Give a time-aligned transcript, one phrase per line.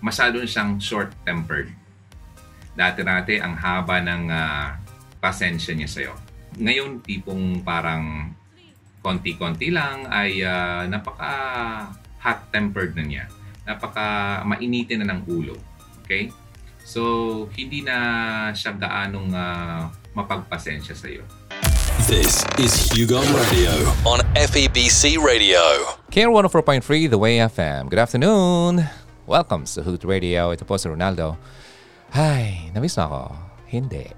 [0.00, 1.70] masyado siyang short-tempered.
[2.74, 4.66] Dati-dati, ang haba ng uh,
[5.20, 6.12] pasensya niya sa'yo.
[6.56, 8.34] Ngayon, tipong parang
[9.00, 11.32] konti-konti lang ay uh, napaka
[12.20, 13.24] hot-tempered na niya.
[13.64, 15.56] Napaka mainitin na ng ulo.
[16.04, 16.32] Okay?
[16.84, 17.96] So, hindi na
[18.56, 19.86] siya gaanong uh,
[20.16, 21.22] mapagpasensya sa iyo.
[22.08, 23.70] This is Hugon Radio
[24.02, 25.60] on FEBC Radio.
[26.10, 27.86] Care 104.3 The Way FM.
[27.86, 28.88] Good afternoon.
[29.30, 30.50] Welcome sa Hoot Radio.
[30.50, 31.38] Ito po si Ronaldo.
[32.18, 33.22] Hi, namiss mo ako?
[33.70, 34.10] Hindi.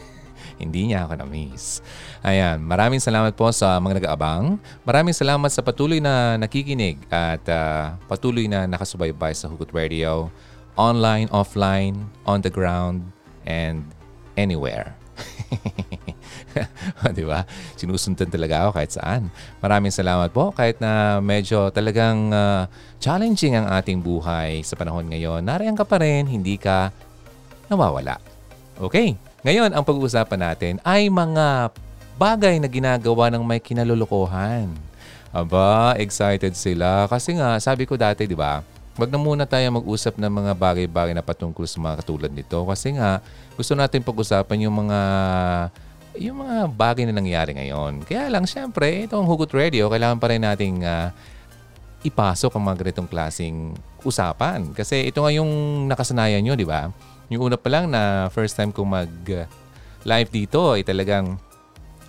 [0.64, 1.84] Hindi niya ako na-miss.
[2.24, 4.56] Ayan, maraming salamat po sa mga nag-aabang.
[4.88, 10.32] Maraming salamat sa patuloy na nakikinig at uh, patuloy na nakasubaybay sa Hugot Radio.
[10.80, 13.04] Online, offline, on the ground,
[13.44, 13.84] and
[14.40, 14.96] anywhere.
[17.16, 17.44] di ba?
[17.78, 19.22] Sinusundan talaga ako kahit saan.
[19.60, 22.66] Maraming salamat po kahit na medyo talagang uh,
[22.98, 25.44] challenging ang ating buhay sa panahon ngayon.
[25.44, 26.90] Nariyan ka pa rin, hindi ka
[27.68, 28.18] nawawala.
[28.78, 31.70] Okay, ngayon ang pag-uusapan natin ay mga
[32.18, 34.70] bagay na ginagawa ng may kinalulukohan.
[35.30, 37.06] Aba, excited sila.
[37.06, 38.64] Kasi nga, sabi ko dati, di ba,
[38.98, 42.58] wag na muna tayo mag-usap ng mga bagay-bagay na patungkol sa mga katulad nito.
[42.66, 43.22] Kasi nga,
[43.54, 45.00] gusto natin pag-usapan yung mga
[46.18, 48.02] yung mga bagay na nangyari ngayon.
[48.02, 51.14] Kaya lang, syempre, itong Hugot Radio, kailangan pa rin nating uh,
[52.02, 54.74] ipasok ang mga ganitong klaseng usapan.
[54.74, 55.50] Kasi ito nga yung
[55.86, 56.90] nakasanayan nyo, di ba?
[57.30, 61.38] Yung una pa lang na first time kong mag-live dito ay talagang,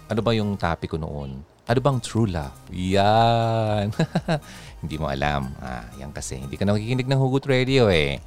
[0.10, 1.46] ano ba yung topic ko noon?
[1.70, 2.58] Ano bang true love?
[2.74, 3.94] Yan.
[4.82, 5.54] hindi mo alam.
[5.62, 6.42] Ah, yan kasi.
[6.42, 8.18] Hindi ka nakikinig ng Hugot Radio eh.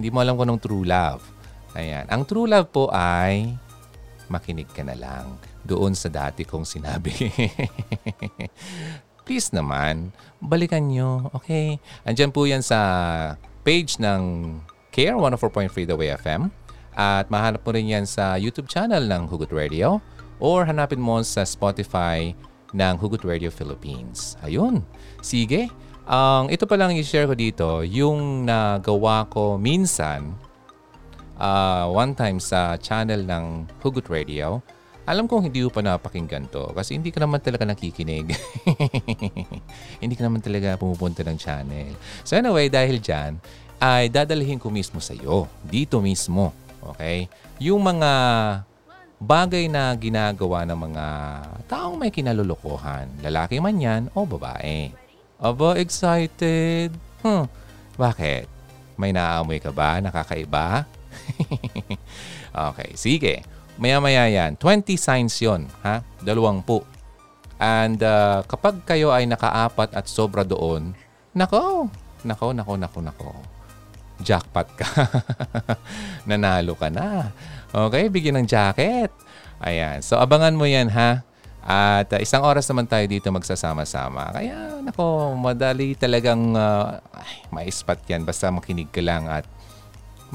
[0.00, 1.20] Hindi mo alam kung anong true love.
[1.76, 2.08] Ayan.
[2.08, 3.52] Ang true love po ay
[4.28, 7.12] makinig ka na lang doon sa dati kong sinabi.
[9.26, 11.82] Please naman, balikan nyo, okay?
[12.06, 12.78] Andyan po yan sa
[13.66, 14.54] page ng
[14.94, 16.48] Care 104.3 The Way FM
[16.94, 19.98] at mahanap mo rin yan sa YouTube channel ng Hugot Radio
[20.38, 22.32] or hanapin mo sa Spotify
[22.72, 24.38] ng Hugot Radio Philippines.
[24.40, 24.86] Ayun.
[25.20, 25.68] Sige.
[26.06, 30.38] Ang um, ito pa lang i-share ko dito, yung nagawa ko minsan
[31.40, 34.60] uh, one time sa channel ng Hugot Radio,
[35.06, 38.34] alam kong hindi ko pa napakinggan to kasi hindi ka naman talaga nakikinig.
[40.02, 41.94] hindi ka naman talaga pumupunta ng channel.
[42.26, 43.38] So anyway, dahil dyan,
[43.78, 45.46] ay dadalhin ko mismo sa iyo.
[45.62, 46.50] Dito mismo.
[46.82, 47.30] Okay?
[47.62, 48.10] Yung mga
[49.22, 51.06] bagay na ginagawa ng mga
[51.70, 53.06] taong may kinalulukuhan.
[53.22, 54.90] Lalaki man yan o babae.
[55.38, 56.90] Aba, excited.
[57.22, 57.46] Hmm.
[57.94, 58.48] Bakit?
[58.96, 60.00] May naamoy ka ba?
[60.00, 60.95] Nakakaiba?
[62.70, 63.44] okay, sige.
[63.76, 64.56] Maya-maya yan.
[64.56, 66.00] 20 signs yon ha?
[66.24, 66.84] Dalawang po.
[67.56, 70.92] And uh, kapag kayo ay nakaapat at sobra doon,
[71.36, 71.88] nako,
[72.24, 73.30] nako, nako, nako, nako.
[74.20, 74.88] Jackpot ka.
[76.28, 77.32] Nanalo ka na.
[77.72, 79.12] Okay, bigyan ng jacket.
[79.60, 80.00] Ayan.
[80.00, 81.24] So, abangan mo yan, ha?
[81.66, 84.32] At uh, isang oras naman tayo dito magsasama-sama.
[84.32, 88.24] Kaya, nako, madali talagang uh, ay, ma-spot yan.
[88.24, 89.44] Basta makinig ka lang at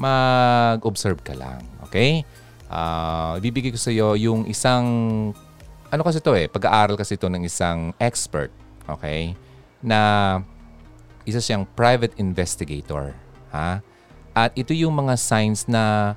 [0.02, 1.62] mag-observe ka lang.
[1.86, 2.26] Okay?
[2.66, 4.86] Uh, ibibigay ko sa iyo yung isang,
[5.94, 8.50] ano kasi to eh, pag-aaral kasi to ng isang expert.
[8.90, 9.38] Okay?
[9.78, 10.42] Na
[11.22, 13.14] isa siyang private investigator.
[13.54, 13.78] Ha?
[14.34, 16.16] At ito yung mga signs na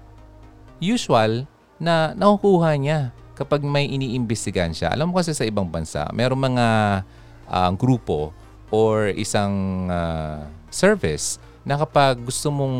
[0.81, 1.45] usual
[1.77, 2.99] na nakukuha niya
[3.35, 4.95] kapag may iniimbestigahan siya.
[4.95, 6.67] Alam mo kasi sa ibang bansa, mayroong mga
[7.51, 8.31] uh, grupo
[8.71, 11.37] or isang uh, service
[11.67, 12.77] na kapag gusto mong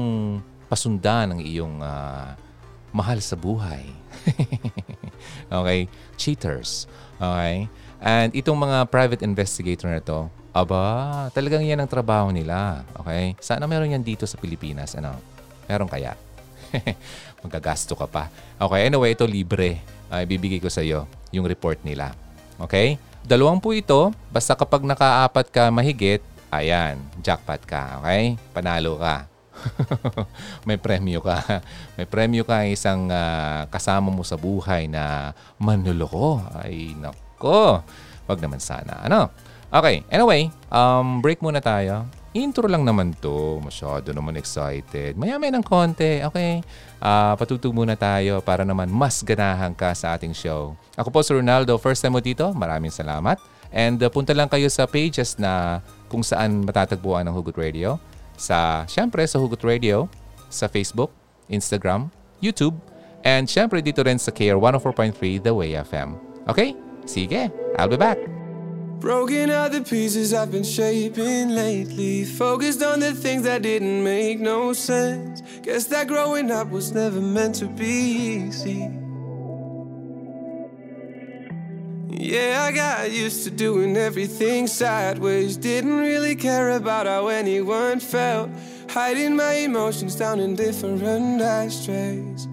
[0.76, 2.36] pasundan ng iyong uh,
[2.92, 3.88] mahal sa buhay.
[5.64, 5.88] okay?
[6.20, 6.84] Cheaters.
[7.16, 7.72] Okay?
[8.04, 12.84] And itong mga private investigator na to, aba, talagang yan ang trabaho nila.
[13.00, 13.40] Okay?
[13.40, 15.00] Sana meron yan dito sa Pilipinas.
[15.00, 15.16] Ano?
[15.72, 16.20] Meron kaya?
[17.44, 18.28] Magagasto ka pa.
[18.60, 19.80] Okay, anyway, ito libre.
[20.12, 22.12] Uh, ibibigay ko sa iyo yung report nila.
[22.60, 23.00] Okay?
[23.24, 24.12] Dalawang po ito.
[24.28, 26.20] Basta kapag nakaapat ka mahigit,
[26.52, 28.04] ayan, jackpot ka.
[28.04, 28.36] Okay?
[28.52, 29.35] Panalo ka.
[30.68, 31.62] may premyo ka.
[31.96, 36.44] May premyo ka isang uh, kasama mo sa buhay na manluloko.
[36.56, 37.82] Ay, nako.
[38.26, 39.06] Wag naman sana.
[39.06, 39.30] Ano?
[39.70, 40.06] Okay.
[40.10, 42.08] Anyway, um, break muna tayo.
[42.36, 43.64] Intro lang naman to.
[43.64, 45.16] Masyado naman excited.
[45.16, 46.20] Maya-maya ng konti.
[46.20, 46.60] Okay.
[47.00, 50.76] Uh, patutog muna tayo para naman mas ganahan ka sa ating show.
[51.00, 51.80] Ako po si Ronaldo.
[51.80, 52.52] First time mo dito.
[52.52, 53.40] Maraming salamat.
[53.72, 58.00] And uh, punta lang kayo sa pages na kung saan matatagpuan ng Hugot Radio
[58.38, 60.08] sa, syempre, sa Hugot Radio,
[60.48, 61.12] sa Facebook,
[61.50, 62.76] Instagram, YouTube,
[63.26, 66.16] and syempre dito rin sa KR 104.3 The Way FM.
[66.48, 66.78] Okay?
[67.06, 68.18] Sige, I'll be back.
[69.00, 72.26] Broken out the pieces I've been shaping lately.
[72.26, 75.44] Focused on the things that didn't make no sense.
[75.62, 79.05] Guess that growing up was never meant to be easy.
[82.18, 85.58] Yeah, I got used to doing everything sideways.
[85.58, 88.50] Didn't really care about how anyone felt.
[88.90, 92.48] Hiding my emotions down in different ashtrays.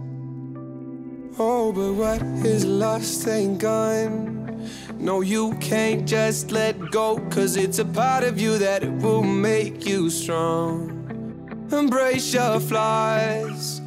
[1.38, 4.68] Oh, but what is lost ain't gone.
[4.98, 9.86] No, you can't just let go, cause it's a part of you that will make
[9.86, 10.90] you strong.
[11.70, 13.80] Embrace your flaws.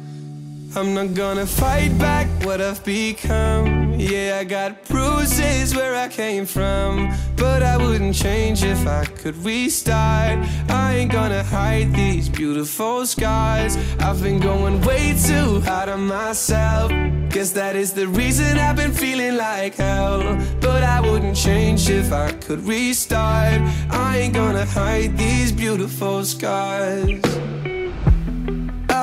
[0.74, 3.85] I'm not gonna fight back what I've become.
[3.98, 7.14] Yeah, I got bruises where I came from.
[7.34, 10.38] But I wouldn't change if I could restart.
[10.68, 13.76] I ain't gonna hide these beautiful scars.
[13.98, 16.90] I've been going way too hard on myself.
[17.30, 20.20] Guess that is the reason I've been feeling like hell.
[20.60, 23.62] But I wouldn't change if I could restart.
[23.90, 27.55] I ain't gonna hide these beautiful scars.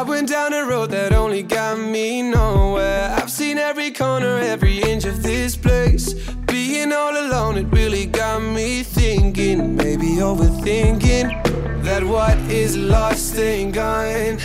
[0.03, 3.09] I went down a road that only got me nowhere.
[3.11, 6.13] I've seen every corner, every inch of this place.
[6.45, 13.75] Being all alone, it really got me thinking, maybe overthinking that what is lost ain't
[13.75, 14.39] gone.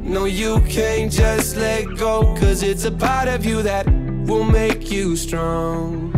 [0.00, 3.86] No, you can't just let go, cause it's a part of you that
[4.26, 6.12] will make you strong.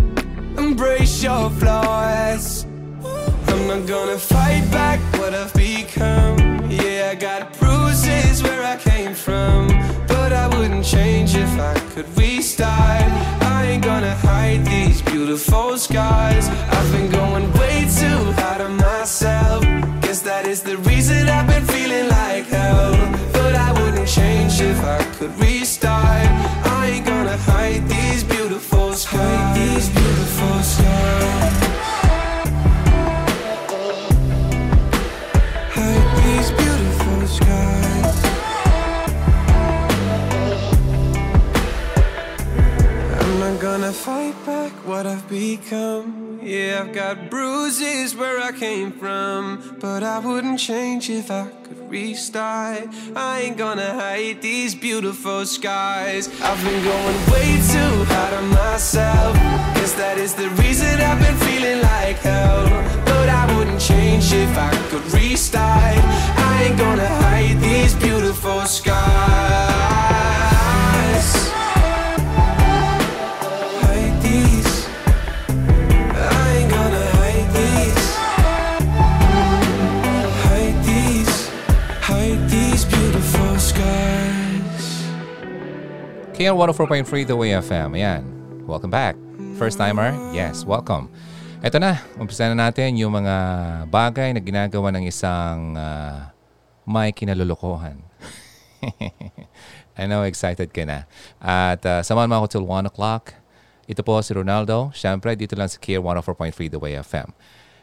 [0.59, 2.65] Embrace your flaws.
[3.47, 6.69] I'm not gonna fight back what I've become.
[6.69, 7.62] Yeah, I got
[8.03, 9.69] bruises where I came from.
[10.07, 13.11] But I wouldn't change if I could restart.
[13.43, 16.49] I ain't gonna hide these beautiful scars.
[16.49, 19.63] I've been going way too hard on myself.
[20.03, 22.93] Guess that is the reason I've been feeling like hell.
[23.33, 26.12] But I wouldn't change if I could restart.
[45.73, 46.43] I've.
[46.43, 49.79] Yeah, I've got bruises where I came from.
[49.81, 52.89] But I wouldn't change if I could restart.
[53.17, 56.29] I ain't gonna hide these beautiful skies.
[56.43, 59.35] I've been going way too hard on myself.
[59.77, 62.65] Guess that is the reason I've been feeling like hell.
[63.07, 65.97] But I wouldn't change if I could restart.
[66.51, 69.52] I ain't gonna hide these beautiful skies.
[86.43, 87.95] KL 104.3 The Way FM.
[87.95, 88.27] Ayan.
[88.67, 89.15] Welcome back.
[89.63, 90.11] First timer?
[90.35, 91.07] Yes, welcome.
[91.63, 93.37] Ito na, umpisa na natin yung mga
[93.87, 96.35] bagay na ginagawa ng isang ah,
[96.83, 97.95] may kinalulukohan.
[100.03, 101.07] I know, excited ka na.
[101.39, 103.39] At uh, samahan mo ako till 1 o'clock.
[103.87, 104.91] Ito po si Ronaldo.
[104.99, 107.31] Siyempre, dito lang sa Care 104.3 The Way FM.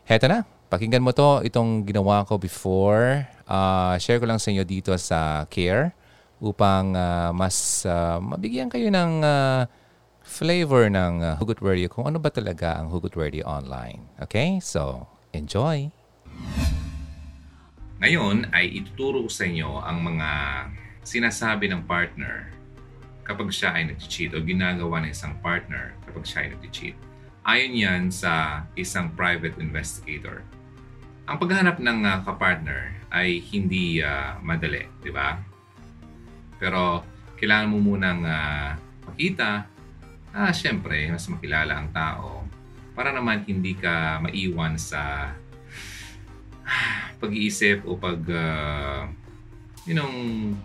[0.03, 0.43] Heto na.
[0.67, 3.23] Pakinggan mo to, itong ginawa ko before.
[3.47, 5.95] Ah, share ko lang sa inyo dito sa Care
[6.39, 9.67] upang ah, mas ah, mabigyan kayo ng ah,
[10.23, 14.07] flavor ng ah, Hugot Radio kung ano ba talaga ang Hugot Radio Online.
[14.23, 14.63] Okay?
[14.63, 15.91] So, enjoy!
[17.99, 20.29] Ngayon ay ituturo ko sa inyo ang mga
[21.03, 22.47] sinasabi ng partner
[23.27, 26.95] kapag siya ay nag-cheat o ginagawa ng isang partner kapag siya ay nag-cheat.
[27.43, 30.47] Ayon yan sa isang private investigator.
[31.27, 35.48] Ang paghahanap ng uh, kapartner ay hindi ah, madali, di ba?
[36.59, 37.01] Pero
[37.39, 38.75] kailangan mo munang ah,
[39.07, 39.65] makita
[40.29, 42.45] na siyempre mas makilala ang tao
[42.93, 45.33] para naman hindi ka maiwan sa
[47.21, 49.07] pag-iisip o pag uh,
[49.87, 50.03] yun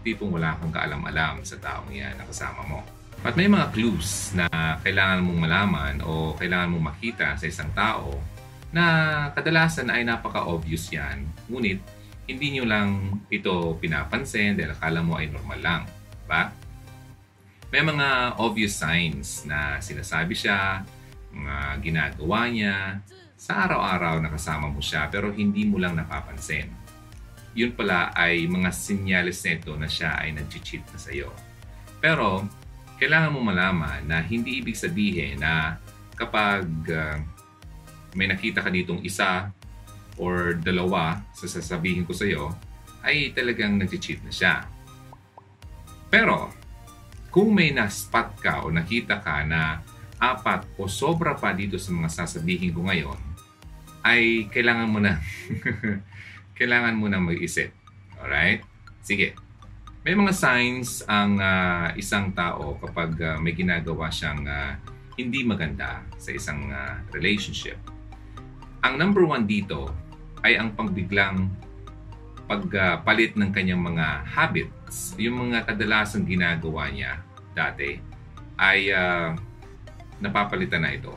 [0.03, 2.81] tipong wala kang kaalam-alam sa taong yan na kasama mo.
[3.25, 4.51] At may mga clues na
[4.85, 8.21] kailangan mong malaman o kailangan mong makita sa isang tao
[8.69, 8.85] na
[9.33, 11.25] kadalasan ay napaka-obvious yan.
[11.49, 11.81] Ngunit
[12.25, 12.89] hindi nyo lang
[13.29, 15.83] ito pinapansin dahil akala mo ay normal lang.
[16.25, 16.49] Ba?
[17.69, 20.87] May mga obvious signs na sinasabi siya,
[21.35, 23.03] mga ginagawa niya,
[23.35, 26.71] sa araw-araw na kasama mo siya pero hindi mo lang napapansin.
[27.53, 31.31] Yun pala ay mga sinyalis nito na siya ay nag-cheat na sa'yo.
[32.01, 32.43] Pero,
[32.99, 35.79] kailangan mo malaman na hindi ibig sabihin na
[36.15, 37.19] kapag uh,
[38.15, 39.51] may nakita ka ditong isa
[40.19, 42.55] or dalawa sa sasabihin ko sa'yo,
[43.05, 44.65] ay talagang nag-cheat na siya.
[46.09, 46.49] Pero,
[47.35, 49.83] kung may na-spot ka o nakita ka na
[50.23, 53.19] apat o sobra pa dito sa mga sasabihin ko ngayon,
[54.05, 55.19] ay kailangan mo na
[56.59, 57.75] kailangan mo na mag-isip.
[58.21, 58.63] Alright?
[59.03, 59.35] Sige.
[60.05, 64.77] May mga signs ang ah, isang tao kapag ah, may ginagawa siyang ah,
[65.17, 67.81] hindi maganda sa isang ah, relationship.
[68.85, 69.89] Ang number one dito
[70.45, 71.49] ay ang pagbiglang
[72.45, 75.17] pagpalit ng kanyang mga habits.
[75.17, 77.25] Yung mga kadalasang ginagawa niya
[77.57, 77.97] dati
[78.61, 79.33] ay ah,
[80.21, 81.17] napapalitan na ito.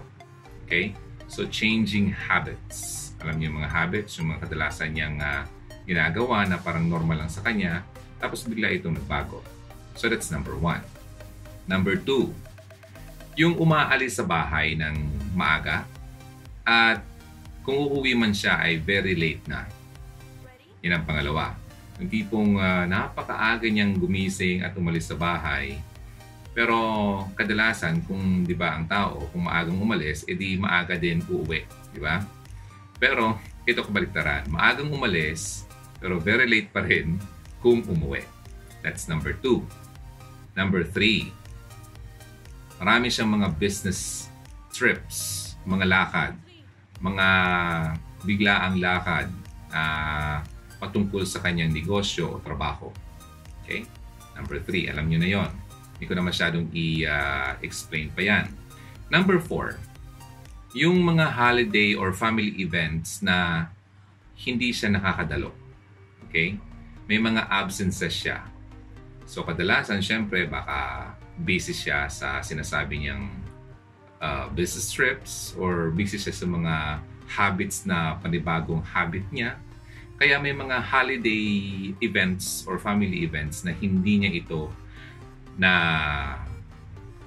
[0.64, 0.96] Okay?
[1.28, 3.12] So, changing habits.
[3.20, 5.44] Alam niyo yung mga habits, yung mga kadalasan niyang ah,
[5.84, 7.84] ginagawa na parang normal lang sa kanya,
[8.20, 9.44] tapos bigla itong nagbago.
[10.00, 10.82] So, that's number one.
[11.68, 12.32] Number two,
[13.36, 14.96] yung umaalis sa bahay ng
[15.36, 15.84] maaga
[16.64, 17.04] at
[17.68, 19.68] kung uuwi man siya ay very late na.
[20.80, 21.60] Yan ang pangalawa.
[22.00, 25.76] Yung tipong ah, napakaaga niyang gumising at umalis sa bahay
[26.58, 26.74] pero
[27.38, 31.62] kadalasan kung 'di ba ang tao kung maagang umalis, edi maaga din uuwi,
[31.94, 32.26] 'di ba?
[32.98, 33.38] Pero
[33.70, 35.70] ito kabaliktaran, maagang umalis
[36.02, 37.22] pero very late pa rin
[37.62, 38.26] kung umuwi.
[38.82, 39.62] That's number two.
[40.58, 41.30] Number three,
[42.82, 44.26] marami siyang mga business
[44.74, 46.34] trips, mga lakad,
[47.02, 47.28] mga
[48.26, 49.30] biglaang lakad
[49.72, 50.42] ah,
[50.82, 52.90] patungkol sa kanyang negosyo o trabaho.
[53.64, 53.86] Okay?
[54.38, 55.52] Number three, alam niyo na yon.
[55.98, 58.46] Hindi ko na masyadong i-explain pa yan.
[59.10, 59.82] Number four,
[60.78, 63.70] yung mga holiday or family events na
[64.38, 65.50] hindi siya nakakadalo.
[66.30, 66.62] Okay?
[67.10, 68.46] May mga absences siya.
[69.26, 73.47] So kadalasan, syempre, baka busy siya sa sinasabi niyang
[74.22, 76.76] uh, business trips or busy siya sa mga
[77.28, 79.60] habits na panibagong habit niya.
[80.18, 81.46] Kaya may mga holiday
[82.02, 84.74] events or family events na hindi niya ito
[85.60, 85.72] na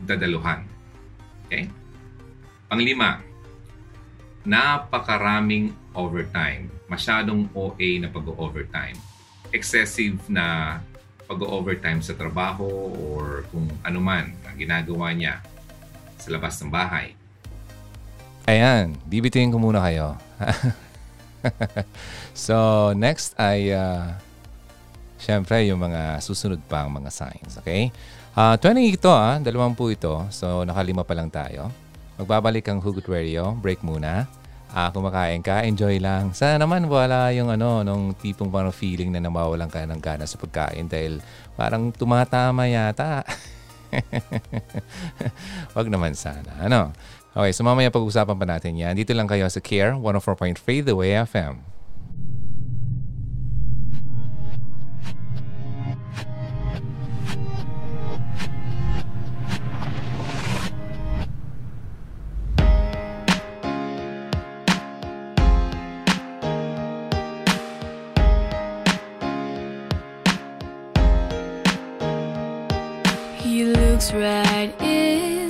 [0.03, 0.67] dadaluhan.
[1.47, 1.71] Okay?
[2.67, 3.23] Panglima,
[4.43, 6.71] napakaraming overtime.
[6.91, 8.99] Masyadong OA na pag-overtime.
[9.55, 10.79] Excessive na
[11.31, 12.67] pag-overtime sa trabaho
[13.07, 15.39] or kung ano man ang ginagawa niya
[16.21, 17.17] sa labas ng bahay.
[18.45, 20.17] Ayan, bibituin ko muna kayo.
[22.37, 22.57] so,
[22.97, 24.17] next ay, uh,
[25.21, 27.93] syempre, yung mga susunod pang mga signs, okay?
[28.37, 30.25] Uh, 20 ito, ah, dalawang po ito.
[30.31, 31.69] So, nakalima pa lang tayo.
[32.21, 33.57] Magbabalik ang Hugot Radio.
[33.59, 34.29] Break muna.
[34.71, 36.31] Ah, kumakain ka, enjoy lang.
[36.31, 40.39] Sana naman wala yung ano, nung tipong parang feeling na nawawalan ka ng gana sa
[40.39, 41.19] pagkain dahil
[41.59, 43.27] parang tumatama yata.
[45.77, 46.63] Wag naman sana.
[46.63, 46.95] Ano?
[47.31, 47.63] Okay, so
[47.95, 48.99] pag-usapan pa natin yan.
[48.99, 51.80] Dito lang kayo sa Care 104.3 The Way FM.
[74.13, 75.49] Right in,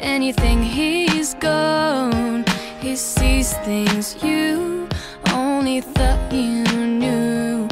[0.00, 2.44] Anything he's gone.
[2.80, 4.88] He sees things you
[5.32, 7.68] only thought you knew.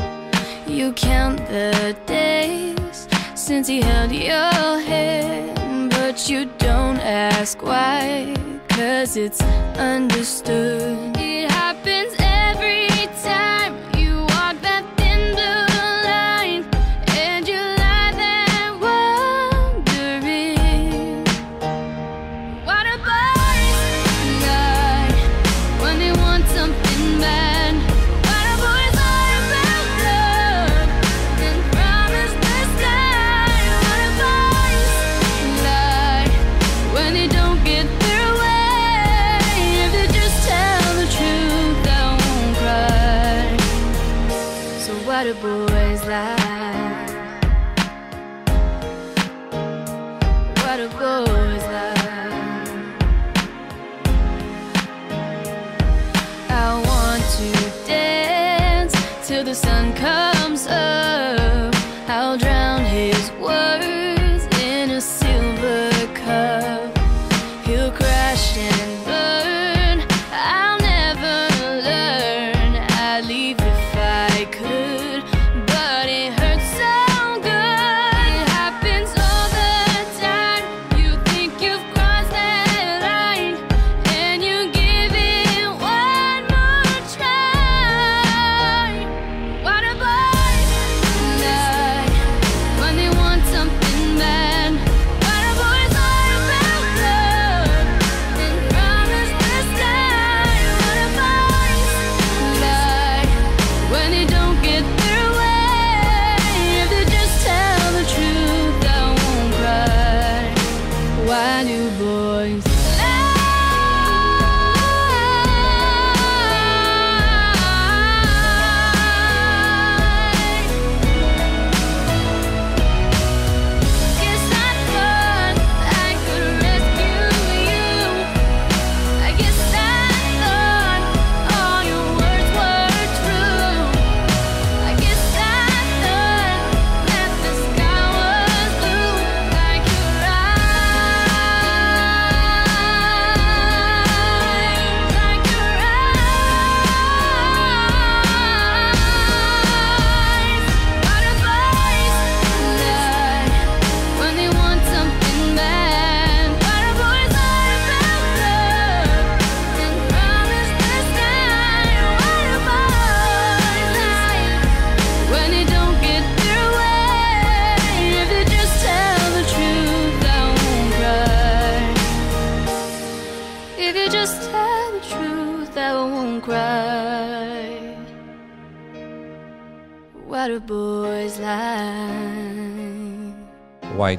[0.68, 8.32] You count the days since he held your hand, but you don't ask why,
[8.68, 9.42] cause it's
[9.76, 11.16] understood.
[11.16, 12.21] It happens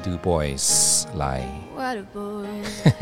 [0.04, 1.48] do boys lie?
[1.72, 2.84] Why do boys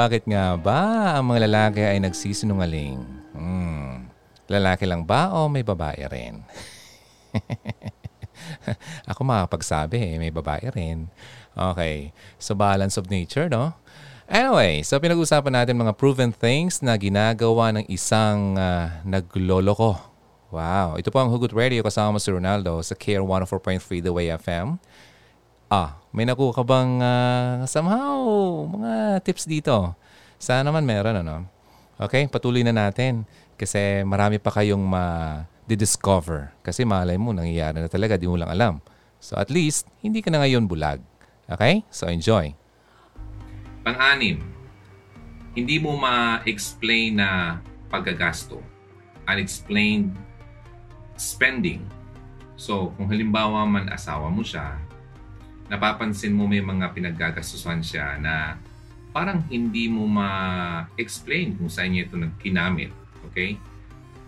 [0.00, 2.96] Bakit nga ba ang mga lalaki ay nagsisinungaling?
[3.36, 4.08] Hmm.
[4.48, 6.40] Lalaki lang ba o may babae rin?
[9.12, 11.12] Ako makapagsabi eh, may babae rin.
[11.52, 12.16] Okay.
[12.40, 13.76] So balance of nature, no?
[14.24, 20.00] Anyway, so pinag-usapan natin mga proven things na ginagawa ng isang uh, nagloloko.
[20.52, 21.00] Wow.
[21.00, 24.76] Ito po ang Hugot Radio kasama si Ronaldo sa Care 104.3 The Way FM.
[25.72, 28.20] Ah, may nakuha ka bang uh, somehow
[28.68, 29.96] mga tips dito?
[30.36, 31.48] Sana naman meron, ano?
[31.96, 33.24] Okay, patuloy na natin
[33.56, 36.52] kasi marami pa kayong ma-discover.
[36.60, 38.84] Kasi malay mo, nangyayari na talaga, di mo lang alam.
[39.16, 41.00] So at least, hindi ka na ngayon bulag.
[41.48, 41.80] Okay?
[41.88, 42.52] So enjoy.
[43.80, 44.44] Pang-anim,
[45.56, 47.56] hindi mo ma-explain na
[47.88, 48.60] paggagasto.
[49.24, 50.12] Unexplained
[51.16, 51.80] spending.
[52.60, 54.76] So, kung halimbawa man asawa mo siya,
[55.72, 58.60] napapansin mo may mga pinaggagastusan siya na
[59.16, 62.92] parang hindi mo ma-explain kung saan niya ito nagkinamit.
[63.32, 63.56] Okay?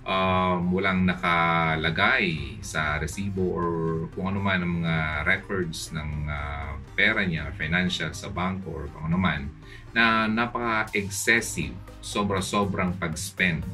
[0.05, 3.69] Um, walang nakalagay sa resibo or
[4.17, 4.97] kung ano man ang mga
[5.29, 9.49] records ng uh, pera niya, financial sa bangko or kung ano man,
[9.93, 13.65] na napaka-excessive, sobra-sobrang pag-spend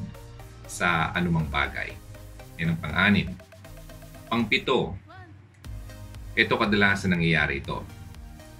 [0.67, 1.95] sa anumang bagay.
[2.59, 3.27] Yan ang pang-anim.
[4.31, 4.95] Pang-pito,
[6.35, 7.83] ito kadalasan nangyayari ito.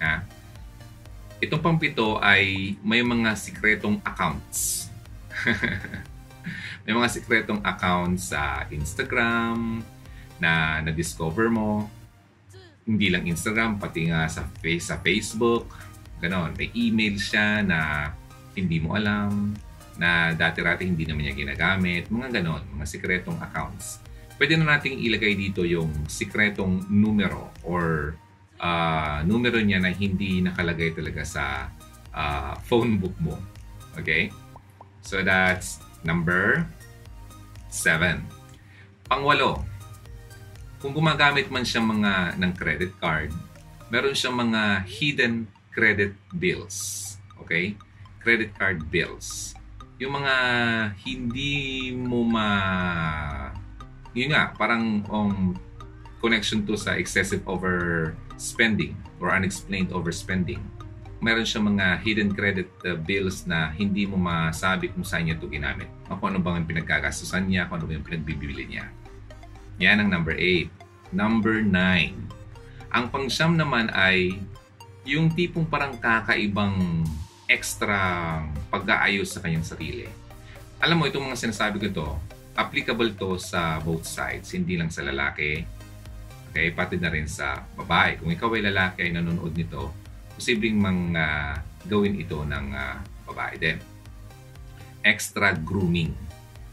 [0.02, 0.24] Ha?
[1.42, 4.90] Itong pampito ay may mga sikretong accounts.
[6.84, 9.82] may mga sikretong accounts sa Instagram
[10.38, 11.88] na na-discover mo.
[12.82, 15.70] Hindi lang Instagram, pati nga sa, face, sa Facebook.
[16.18, 16.54] Ganon.
[16.58, 18.10] May email siya na
[18.58, 19.54] hindi mo alam,
[19.96, 22.10] na dati-rati hindi naman niya ginagamit.
[22.10, 24.01] Mga ganon, mga sikretong accounts
[24.42, 28.18] pwede na nating ilagay dito yung sikretong numero or
[28.58, 31.70] uh, numero niya na hindi nakalagay talaga sa
[32.10, 33.38] uh, phone book mo.
[33.94, 34.34] Okay?
[35.06, 36.66] So that's number
[37.70, 38.26] seven.
[39.06, 39.62] Pangwalo,
[40.82, 43.30] kung gumagamit man siya mga ng credit card,
[43.94, 47.14] meron siyang mga hidden credit bills.
[47.46, 47.78] Okay?
[48.18, 49.54] Credit card bills.
[50.02, 50.34] Yung mga
[51.06, 52.50] hindi mo ma
[54.12, 55.56] yun nga, parang um,
[56.20, 60.62] connection to sa excessive overspending or unexplained overspending.
[61.22, 65.46] Meron siya mga hidden credit uh, bills na hindi mo masabi kung saan niya ito
[65.46, 65.86] ginamit.
[66.06, 68.90] Kung ano bang ang pinagkagastusan niya, kung ano bang pinagbibili niya.
[69.78, 71.14] Yan ang number 8.
[71.14, 71.72] Number 9.
[72.92, 74.36] Ang pangsyam naman ay
[75.02, 77.06] yung tipong parang kakaibang
[77.50, 77.98] extra
[78.70, 80.06] pag-aayos sa kanyang sarili.
[80.82, 82.08] Alam mo, itong mga sinasabi ko to,
[82.56, 85.64] applicable to sa both sides, hindi lang sa lalaki.
[86.52, 88.20] Okay, pati na rin sa babae.
[88.20, 89.88] Kung ikaw ay lalaki ay nanonood nito,
[90.36, 91.56] posibleng mang uh,
[91.88, 92.96] gawin ito ng uh,
[93.32, 93.78] babae din.
[95.00, 96.12] Extra grooming.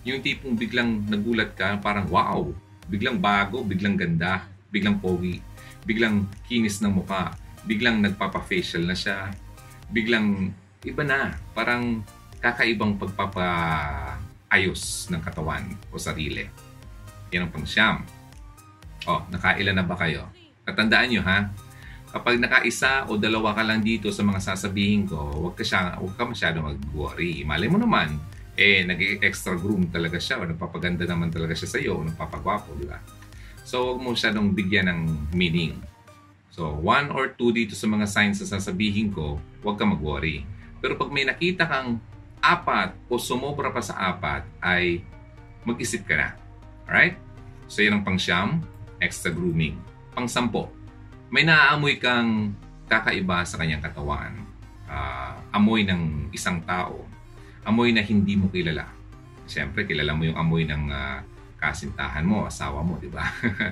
[0.03, 2.51] Yung tipong biglang nagulat ka, parang wow,
[2.91, 5.39] biglang bago, biglang ganda, biglang pogi,
[5.87, 7.31] biglang kinis ng muka,
[7.63, 9.31] biglang nagpapa-facial na siya,
[9.87, 10.51] biglang
[10.83, 12.03] iba na, parang
[12.39, 13.47] kakaibang pagpapa
[14.49, 16.49] ayos ng katawan o sarili.
[17.29, 18.01] Yan ang pangsyam.
[19.05, 20.27] O, nakailan na ba kayo?
[20.65, 21.53] Katandaan nyo ha,
[22.09, 26.17] kapag nakaisa o dalawa ka lang dito sa mga sasabihin ko, huwag ka, siya, huwag
[26.17, 27.45] ka masyado mag-worry.
[27.45, 28.17] Malay mo naman,
[28.59, 32.89] eh, nag-extra groom talaga siya o nagpapaganda naman talaga siya sa iyo o nagpapagwapo, di
[32.89, 32.99] ba?
[33.63, 35.01] So, huwag mo masyadong bigyan ng
[35.37, 35.77] meaning.
[36.49, 40.43] So, one or two dito sa mga signs na sasabihin ko, huwag ka mag-worry.
[40.81, 42.01] Pero pag may nakita kang
[42.39, 45.03] apat o sumobra pa sa apat ay
[45.67, 46.29] mag-isip ka na.
[46.87, 47.19] Alright?
[47.69, 48.63] So yan ang pangsyam,
[48.97, 49.77] extra grooming.
[50.15, 50.71] Pangsampo,
[51.29, 52.57] may naaamoy kang
[52.89, 54.33] kakaiba sa kanyang katawan.
[54.89, 57.05] Uh, amoy ng isang tao.
[57.61, 58.89] Amoy na hindi mo kilala.
[59.45, 61.21] Siyempre, kilala mo yung amoy ng uh,
[61.61, 63.29] kasintahan mo, asawa mo, di ba?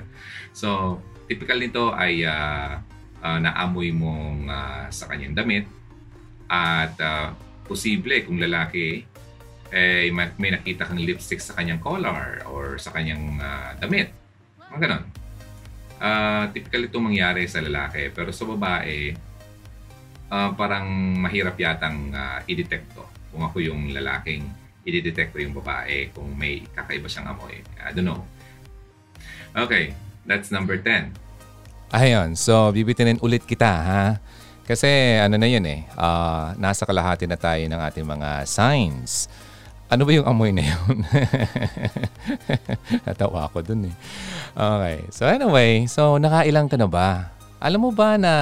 [0.54, 2.78] so, typical nito ay uh,
[3.26, 5.66] uh, naamoy mong uh, sa kanyang damit
[6.48, 7.34] at uh,
[7.68, 9.04] posible kung lalaki
[9.68, 14.16] eh may, may nakita kang lipstick sa kanyang collar or sa kanyang uh, damit.
[14.72, 15.04] Mga ganon.
[15.98, 18.08] Uh, typical ito mangyari sa lalaki.
[18.16, 19.12] Pero sa babae,
[20.32, 20.88] uh, parang
[21.20, 23.04] mahirap yatang uh, i-detect to.
[23.34, 24.48] Kung ako yung lalaking,
[24.88, 27.60] i-detect ko yung babae kung may kakaiba siyang amoy.
[27.84, 28.24] I don't know.
[29.52, 29.92] Okay,
[30.24, 31.12] that's number 10.
[31.92, 34.04] Ayun, so bibitinin ulit kita ha.
[34.68, 39.32] Kasi ano na yun eh, uh, nasa kalahati na tayo ng ating mga signs.
[39.88, 41.08] Ano ba yung amoy na yun?
[43.08, 43.96] Natawa ako dun eh.
[44.52, 45.08] Okay.
[45.16, 47.32] So anyway, so nakailang ka na ba?
[47.64, 48.34] Alam mo ba na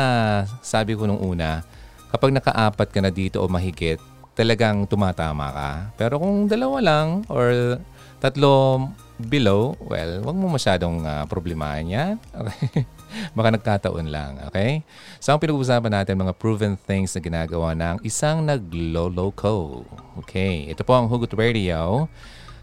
[0.65, 1.61] sabi ko nung una,
[2.09, 4.01] kapag nakaapat ka na dito o mahigit,
[4.33, 5.69] talagang tumatama ka.
[5.93, 7.77] Pero kung dalawa lang or
[8.17, 8.89] tatlo
[9.21, 12.15] below, well, wag mo masyadong uh, problemahin yan.
[12.41, 12.94] Okay?
[13.37, 14.83] Baka nagkataon lang, okay?
[15.19, 19.83] So, ang pinag-uusapan natin, mga proven things na ginagawa ng isang nagloloko.
[20.25, 22.07] Okay, ito po ang Hugot Radio.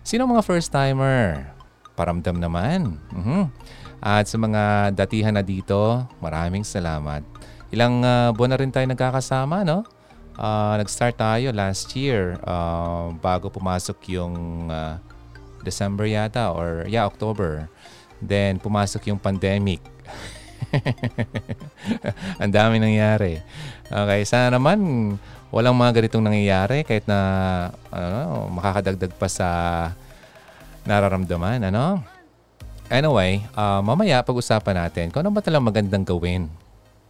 [0.03, 1.53] Sino mga first-timer?
[1.95, 2.99] Paramdam naman.
[3.13, 3.43] Mm-hmm.
[4.03, 7.23] At sa mga datihan na dito, maraming salamat.
[7.71, 9.87] Ilang uh, buwan na rin tayo nagkakasama, no?
[10.35, 14.97] Uh, nag-start tayo last year uh, bago pumasok yung uh,
[15.63, 17.71] December yata or yeah, October.
[18.19, 19.81] Then pumasok yung pandemic.
[22.43, 23.41] Ang dami nangyari.
[23.89, 24.79] Okay, sana naman
[25.53, 27.19] walang mga ganitong nangyayari kahit na
[27.93, 29.49] ano, makakadagdag pa sa
[30.89, 31.69] nararamdaman.
[31.69, 32.01] Ano?
[32.93, 36.49] Anyway, uh, mamaya pag-usapan natin kung ano ba talagang magandang gawin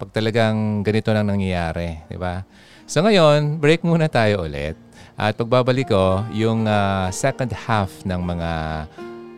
[0.02, 2.02] pag talagang ganito nang nangyayari.
[2.10, 2.42] Di ba?
[2.90, 4.74] So ngayon, break muna tayo ulit.
[5.14, 8.50] At pagbabalik ko, yung uh, second half ng mga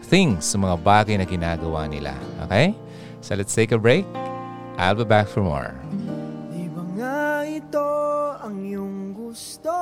[0.08, 2.16] things, mga bagay na ginagawa nila.
[2.48, 2.72] Okay?
[3.24, 4.04] So let's take a break.
[4.76, 5.72] I'll be back for more.
[6.52, 7.88] Di ba nga ito
[8.36, 9.72] ang iyong gusto?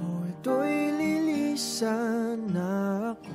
[0.00, 3.32] O ito'y lilisan na ako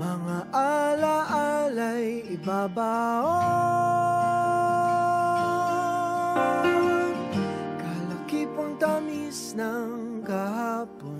[0.00, 3.44] Mga alaala'y ibabaon
[7.76, 11.18] Kalakipang tamis ng kahapon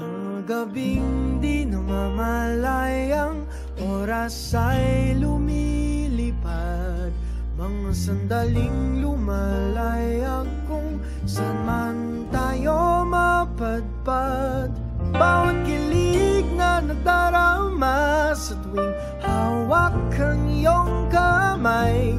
[0.00, 3.44] Mga gabing di namamalayang
[3.78, 7.12] Oras ay lumilipad.
[7.54, 11.96] Mga sandaling lumalayag Kung saan man
[12.32, 14.72] tayo mapadpad.
[15.12, 18.92] Bawat kilig na nadarama Sa tuwing
[19.22, 22.16] hawak ang iyong kamay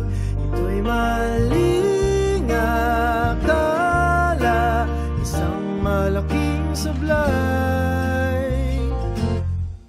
[0.50, 3.69] Ito'y maling akala
[6.80, 8.48] sablay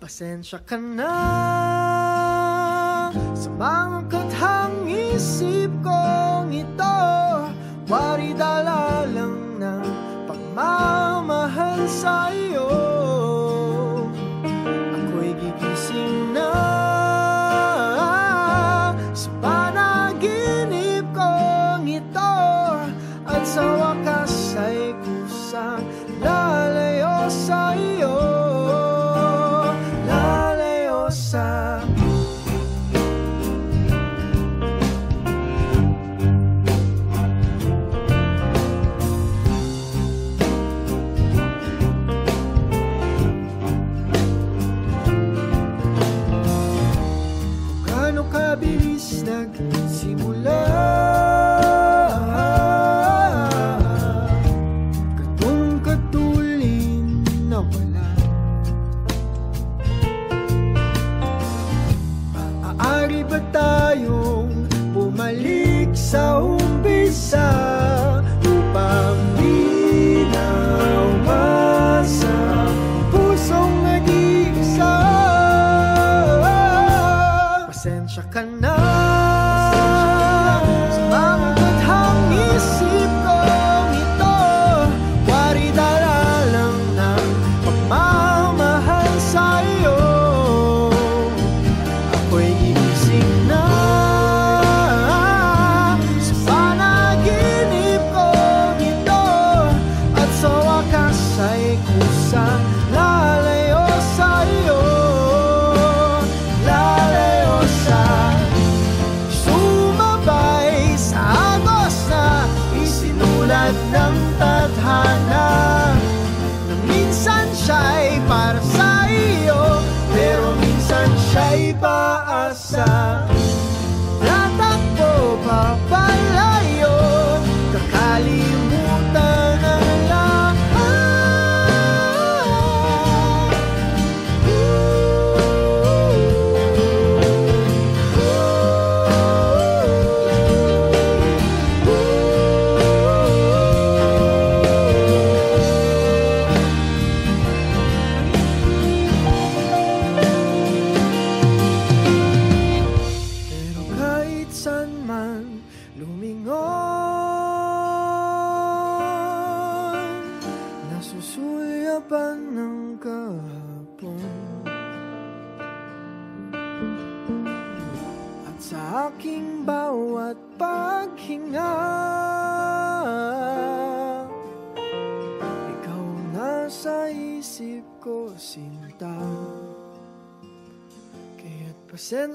[0.02, 1.14] Pasensya ka na
[3.38, 6.98] Sa mga kathang isip kong ito.
[7.86, 9.82] Wari dala lang ng
[10.26, 12.39] pagmamahal sa'yo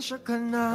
[0.06, 0.66] pasensya ka na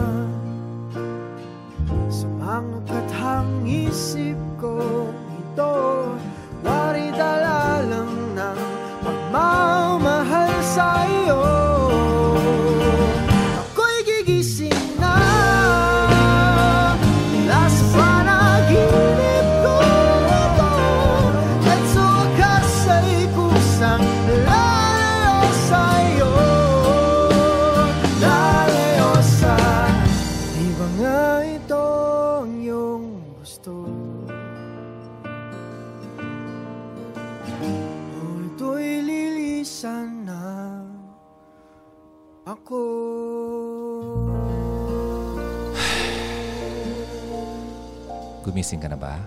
[48.71, 49.27] Gumising ka na ba?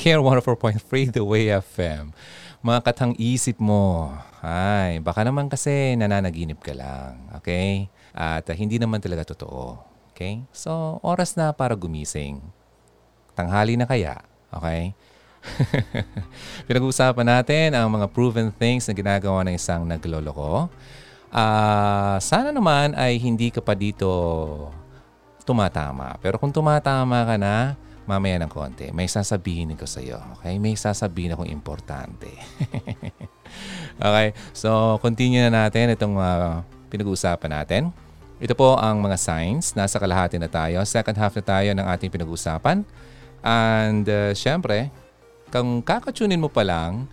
[0.00, 2.08] Care 104.3 The Way FM.
[2.64, 4.08] Mga katang isip mo.
[4.40, 7.20] Ay, baka naman kasi nananaginip ka lang.
[7.36, 7.92] Okay?
[8.16, 9.76] At ah, hindi naman talaga totoo.
[10.16, 10.40] Okay?
[10.56, 12.40] So, oras na para gumising.
[13.36, 14.24] Tanghali na kaya.
[14.48, 14.96] Okay?
[16.64, 20.72] Pinag-uusapan natin ang mga proven things na ginagawa ng isang nagloloko.
[21.28, 24.08] Ah, sana naman ay hindi ka pa dito
[25.44, 26.16] tumatama.
[26.24, 30.18] Pero kung tumatama ka na, mamaya ng konti, may sasabihin ko sa iyo.
[30.38, 30.56] Okay?
[30.62, 32.30] May sasabihin akong importante.
[34.06, 34.32] okay?
[34.54, 37.82] So, continue na natin itong ah, pinag-uusapan natin.
[38.38, 39.74] Ito po ang mga signs.
[39.74, 40.80] Nasa kalahati na tayo.
[40.86, 42.86] Second half na tayo ng ating pinag-uusapan.
[43.42, 44.90] And, uh, syempre,
[45.50, 47.06] kung kakatunin mo pa lang,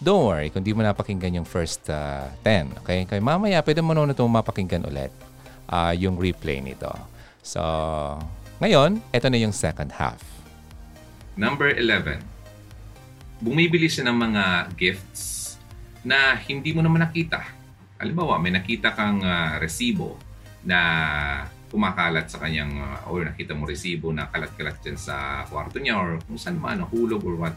[0.00, 2.82] don't worry kung di mo napakinggan yung first uh, 10.
[2.82, 3.06] Okay?
[3.06, 5.12] Kaya mamaya, pwede mo na itong mapakinggan ulit
[5.70, 6.90] uh, yung replay nito.
[7.40, 7.60] So,
[8.60, 10.20] ngayon, ito na yung second half.
[11.32, 12.20] Number 11.
[13.40, 14.44] Bumibili siya ng mga
[14.76, 15.56] gifts
[16.04, 17.40] na hindi mo naman nakita.
[17.96, 20.20] Halimbawa, may nakita kang ah, resibo
[20.60, 20.78] na
[21.72, 26.20] kumakalat sa kanyang, ah, or nakita mo resibo na kalat-kalat dyan sa kwarto niya or
[26.28, 27.56] kung saan man, hulog or what,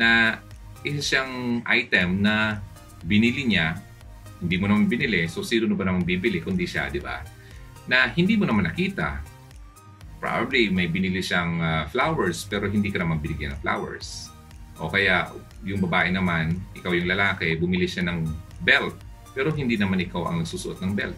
[0.00, 0.40] na
[0.80, 2.64] isa siyang item na
[3.04, 3.76] binili niya,
[4.40, 7.20] hindi mo naman binili, so sino na ba naman bibili kundi siya, di ba?
[7.84, 9.20] Na hindi mo naman nakita,
[10.20, 14.28] probably may binili siyang ah, flowers pero hindi ka naman binigyan ng flowers.
[14.76, 15.32] O kaya
[15.64, 18.28] yung babae naman, ikaw yung lalaki, bumili siya ng
[18.62, 18.94] belt
[19.32, 21.16] pero hindi naman ikaw ang nagsusuot ng belt.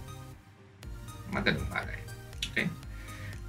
[1.35, 2.01] Mga ganun bagay.
[2.53, 2.67] Okay?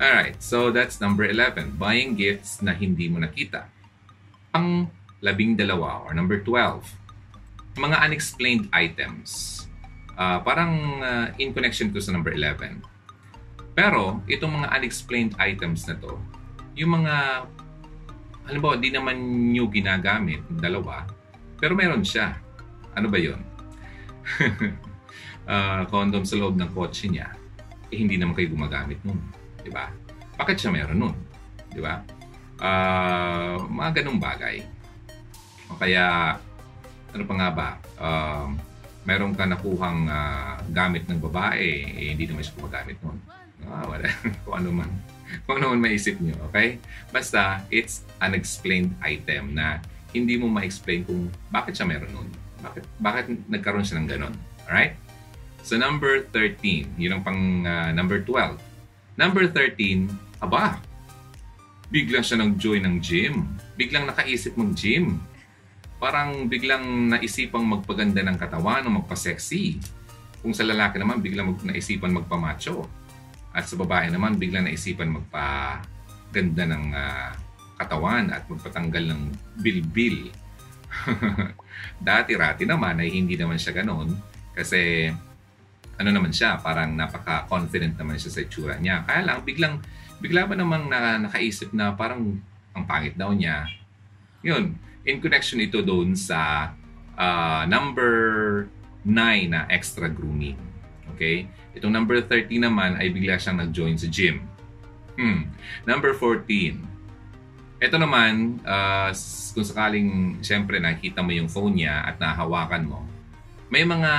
[0.02, 1.78] Alright, so that's number 11.
[1.78, 3.70] Buying gifts na hindi mo nakita.
[4.58, 4.89] Ang
[5.22, 6.82] labing dalawa or number 12.
[7.78, 9.62] Mga unexplained items.
[10.13, 12.92] Ah, parang ah, in connection ko sa number 11.
[13.74, 16.18] Pero, itong mga unexplained items na to,
[16.78, 17.46] yung mga,
[18.46, 19.18] halimbawa, di naman
[19.54, 21.10] nyo ginagamit, dalawa,
[21.58, 22.38] pero meron siya.
[22.94, 23.40] Ano ba yun?
[25.44, 27.28] Ah, condom sa loob ng kotse niya,
[27.92, 29.20] eh hindi naman kayo gumagamit nun.
[29.60, 29.92] Di ba?
[30.40, 31.16] Bakit siya meron nun?
[31.68, 32.00] Di ba?
[32.64, 34.64] Ah, mga ganong bagay.
[35.68, 36.40] O kaya,
[37.12, 37.70] ano pa nga ba?
[38.00, 38.56] Um,
[39.04, 43.20] meron ka nakuhang ah, gamit ng babae, eh, hindi naman siya gumagamit nun.
[43.69, 44.08] Ah, wala.
[44.43, 44.89] kung ano man.
[45.45, 46.78] Kung ano man maisip nyo, okay?
[47.10, 49.82] Basta, it's unexplained item na
[50.13, 52.30] hindi mo ma-explain kung bakit siya meron nun.
[52.62, 54.34] Bakit, bakit nagkaroon siya ng ganon.
[54.69, 54.95] Alright?
[55.63, 56.99] So, number 13.
[56.99, 58.60] Yun ang pang ah, number 12.
[59.13, 60.10] Number 13,
[60.41, 60.82] aba,
[61.93, 63.45] biglang siya nag-join ng gym.
[63.78, 65.21] Biglang nakaisip mag-gym.
[66.02, 69.78] Parang biglang naisipang magpaganda ng katawan o magpa-sexy.
[70.41, 72.89] Kung sa lalaki naman, biglang mag- naisipan magpa-macho.
[73.54, 77.32] At sa babae naman, biglang naisipan magpa-ganda ng ah,
[77.78, 79.22] katawan at magpatanggal ng
[79.62, 80.34] bilbil.
[82.02, 84.13] Dati-rati naman ay hindi naman siya ganon
[84.54, 85.10] kasi
[85.94, 89.06] ano naman siya, parang napaka-confident naman siya sa itsura niya.
[89.06, 89.78] Kaya lang, biglang,
[90.18, 92.42] bigla ba namang na, nakaisip na parang
[92.74, 93.70] ang pangit daw niya.
[94.42, 94.74] Yun,
[95.06, 96.74] in connection ito doon sa
[97.13, 98.66] ah, number
[99.06, 100.73] 9 na extra grooming.
[101.13, 101.47] Okay?
[101.78, 104.43] Itong number 30 naman ay bigla siyang nag-join sa gym.
[105.13, 105.49] Hmm.
[105.86, 106.82] Number 14.
[107.84, 108.63] Ito naman,
[109.12, 112.99] s- kung sakaling, siyempre, nakikita mo yung phone niya at nahawakan mo,
[113.73, 114.13] may mga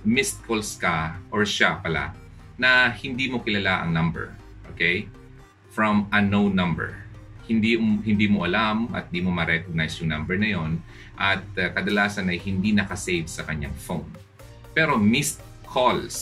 [0.00, 2.16] missed calls ka or siya pala
[2.56, 4.32] na hindi mo kilala ang number.
[4.72, 5.12] Okay?
[5.76, 6.96] From unknown number.
[7.44, 10.80] Hindi hindi mo alam at hindi mo ma-recognize yung number na yon
[11.12, 14.08] at uh, kadalasan ay hindi nakasave sa kanyang phone.
[14.72, 15.43] Pero missed
[15.74, 16.14] calls.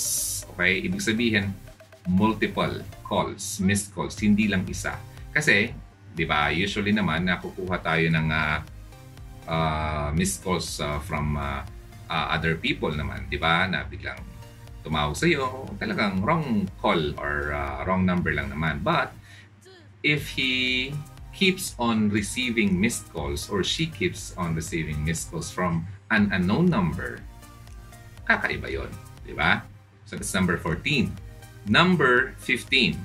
[0.56, 0.88] Okay?
[0.88, 1.52] Ibig sabihin,
[2.08, 4.96] multiple calls, missed calls, hindi lang isa.
[5.28, 5.68] Kasi,
[6.16, 8.58] di ba, usually naman nakukuha tayo ng uh,
[9.44, 11.60] uh, missed calls uh, from uh,
[12.08, 14.18] uh, other people naman, di ba, na biglang
[14.82, 18.82] tumawag sa iyo, talagang wrong call or uh, wrong number lang naman.
[18.82, 19.14] But
[20.02, 20.90] if he
[21.30, 26.66] keeps on receiving missed calls or she keeps on receiving missed calls from an unknown
[26.66, 27.22] number,
[28.26, 28.90] kakaiba yon,
[29.22, 29.62] di ba?
[30.06, 31.10] So that's number 14.
[31.66, 32.98] Number 15.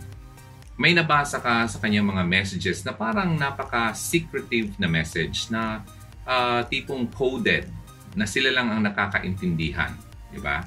[0.77, 5.81] May nabasa ka sa kanyang mga messages na parang napaka-secretive na message na
[6.27, 7.65] uh, tipong coded
[8.13, 9.93] na sila lang ang nakakaintindihan.
[10.29, 10.61] Di ba?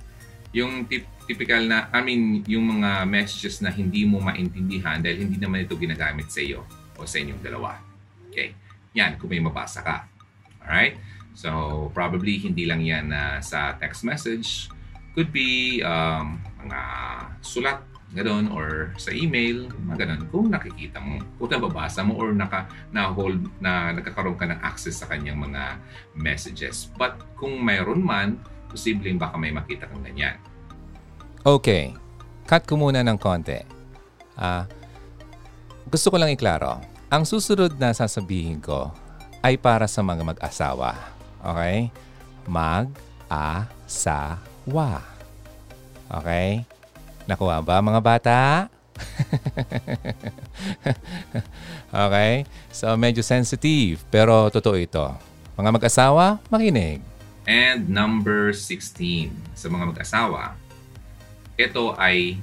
[0.50, 5.38] Yung tip, typical na, I mean, yung mga messages na hindi mo maintindihan dahil hindi
[5.38, 6.66] naman ito ginagamit sa iyo
[6.98, 7.78] o sa inyong dalawa.
[8.30, 8.54] Okay?
[8.98, 10.10] Yan, kung may mabasa ka.
[10.66, 10.98] Alright?
[11.38, 14.66] So, probably hindi lang yan uh, sa text message.
[15.14, 16.80] Could be um, mga
[17.42, 17.82] sulat,
[18.14, 20.22] ganun, or sa email, mga ganun.
[20.30, 25.10] Kung nakikita mo, kung nababasa mo, or naka, na-hold, na nagkakaroon ka ng access sa
[25.10, 25.78] kanyang mga
[26.14, 26.90] messages.
[26.94, 28.38] But kung mayroon man,
[28.70, 30.38] posibleng baka may makita kang ganyan.
[31.42, 31.94] Okay.
[32.50, 33.62] Cut ko muna ng konti.
[34.34, 34.66] Ah,
[35.86, 36.82] gusto ko lang iklaro.
[37.10, 38.90] Ang susunod na sasabihin ko
[39.42, 40.94] ay para sa mga mag-asawa.
[41.42, 41.90] Okay?
[42.46, 44.49] Mag-asawa.
[46.10, 46.66] Okay?
[47.24, 48.40] Nakuha ba mga bata?
[52.08, 52.44] okay?
[52.74, 55.06] So medyo sensitive pero totoo ito.
[55.60, 57.04] Mga mag-asawa, makinig.
[57.44, 60.56] And number 16, sa mga mag-asawa,
[61.60, 62.40] ito ay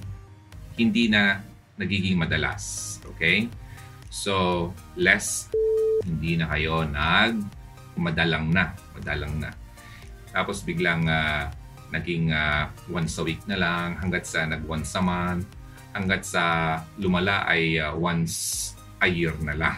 [0.78, 1.42] hindi na
[1.78, 2.98] nagiging madalas.
[3.16, 3.50] Okay?
[4.14, 5.50] So, less,
[6.06, 7.42] hindi na kayo nag
[7.98, 8.78] madalang na.
[8.94, 9.50] Madalang na.
[10.30, 11.50] Tapos biglang uh,
[11.93, 15.47] naging uh, once a week na lang hanggat sa nag once a month
[15.95, 16.43] hanggat sa
[17.00, 19.78] lumala ay uh, once a year na lang.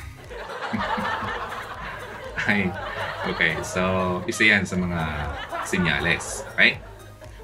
[2.49, 2.71] ay,
[3.27, 5.01] okay, so isa yan sa mga
[5.63, 6.43] senyales.
[6.55, 6.79] Okay?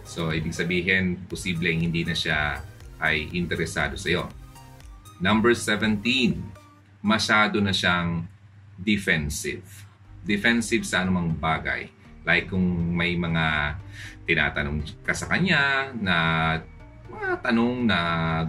[0.06, 2.62] So, ibig sabihin, posibleng hindi na siya
[3.02, 4.24] ay interesado sa iyo.
[5.18, 6.00] Number 17,
[7.02, 8.28] masyado na siyang
[8.78, 9.66] defensive.
[10.22, 11.90] Defensive sa anumang bagay.
[12.26, 13.78] Like kung may mga
[14.26, 16.18] tinatanong ka sa kanya na
[17.06, 18.00] mga tanong na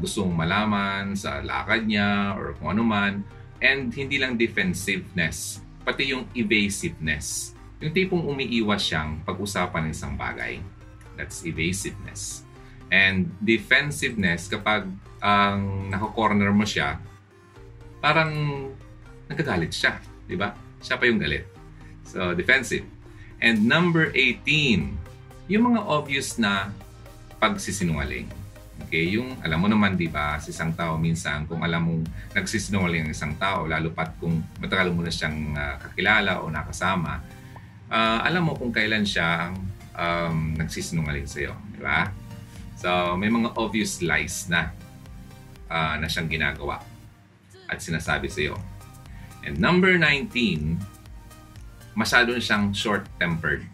[0.01, 3.23] gustong malaman sa lakad niya or kung ano man.
[3.61, 7.57] And hindi lang defensiveness, pati yung evasiveness.
[7.81, 10.61] Yung tipong umiiwas siyang pag-usapan ng isang bagay.
[11.17, 12.45] That's evasiveness.
[12.89, 14.89] And defensiveness, kapag
[15.21, 17.00] ang um, nako-corner mo siya,
[18.00, 18.33] parang
[19.27, 19.98] nagagalit siya.
[20.29, 20.53] Di ba?
[20.81, 21.48] Siya pa yung galit.
[22.07, 22.87] So, defensive.
[23.42, 25.06] And number 18,
[25.47, 26.71] yung mga obvious na
[27.38, 28.27] pagsisinungaling.
[28.87, 32.03] Okay, yung alam mo naman 'di ba, sa isang tao minsan kung alam mong
[32.37, 37.25] nagsisinungaling ang isang tao lalo pat kung matagal mo na siyang uh, kakilala o nakasama,
[37.88, 39.57] uh, alam mo kung kailan siya
[39.97, 42.13] um, nagsisinungaling sa iyo, di ba?
[42.77, 44.69] So, may mga obvious lies na
[45.73, 46.85] uh, na siyang ginagawa
[47.67, 48.57] at sinasabi sa iyo.
[49.47, 50.77] And number 19,
[51.97, 53.65] masyado siyang short-tempered.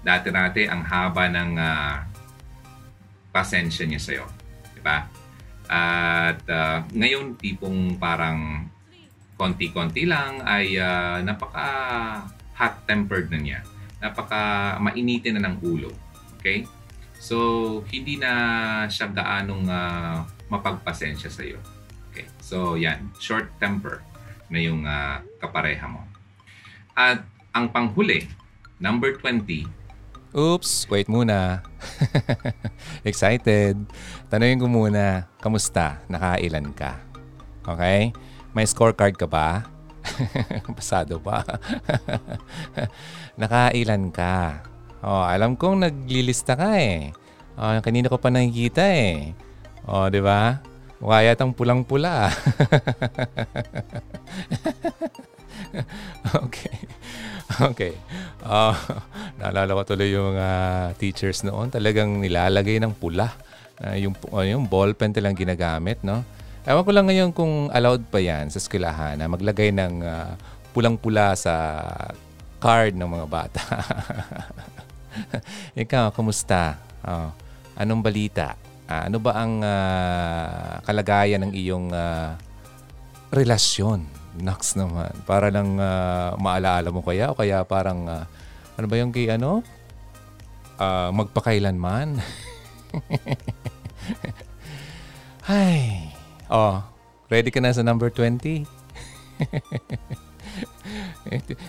[0.00, 1.94] Dati-dati ang haba ng uh,
[3.30, 4.24] pasensya niya sa'yo.
[4.74, 5.04] Di ba?
[5.70, 8.66] At uh, ngayon, tipong parang
[9.38, 11.68] konti-konti lang ay uh, napaka
[12.58, 13.60] hot-tempered na niya.
[14.02, 15.92] Napaka mainitin na ng ulo.
[16.36, 16.66] Okay?
[17.20, 17.36] So,
[17.88, 18.32] hindi na
[18.88, 21.60] siya gaanong uh, mapagpasensya sa iyo.
[22.10, 22.26] Okay?
[22.40, 23.12] So, yan.
[23.20, 24.04] Short temper
[24.50, 26.04] na yung uh, kapareha mo.
[26.92, 27.22] At
[27.54, 28.26] ang panghuli,
[28.82, 29.79] number 20,
[30.30, 31.66] Oops, wait muna.
[33.08, 33.74] Excited.
[34.30, 35.98] Tanungin ko muna, kamusta?
[36.06, 37.02] Nakailan ka?
[37.66, 38.14] Okay?
[38.54, 39.66] May scorecard ka ba?
[40.78, 41.42] Pasado ba?
[43.42, 44.62] Nakailan ka?
[45.02, 47.10] Oh, alam kong naglilista ka eh.
[47.58, 49.34] Oh, kanina ko pa nakikita eh.
[49.82, 50.62] Oh, di ba?
[51.02, 52.30] Mukha yatang pulang-pula.
[56.46, 56.76] okay.
[57.70, 57.92] Okay.
[58.46, 58.74] Uh,
[59.42, 61.68] naalala ko tuloy yung mga uh, teachers noon.
[61.72, 63.34] Talagang nilalagay ng pula.
[63.80, 66.22] Uh, yung, uh, yung ballpen talang ginagamit, no?
[66.68, 70.36] Ewan ko lang ngayon kung allowed pa yan sa eskwelahan na maglagay ng uh,
[70.76, 71.80] pulang-pula sa
[72.60, 73.64] card ng mga bata.
[75.82, 76.76] Ikaw, kamusta?
[77.00, 77.32] Oh,
[77.80, 78.54] anong balita?
[78.84, 82.36] Uh, ano ba ang uh, kalagayan ng iyong uh,
[83.32, 85.10] relasyon Naks naman.
[85.26, 88.24] Para lang uh, maalaala mo kaya o kaya parang uh,
[88.78, 89.66] ano ba yung kay ano?
[90.78, 92.20] Uh, magpakailanman.
[95.50, 96.14] Ay.
[96.46, 96.78] Oh,
[97.26, 98.64] ready ka na sa number 20?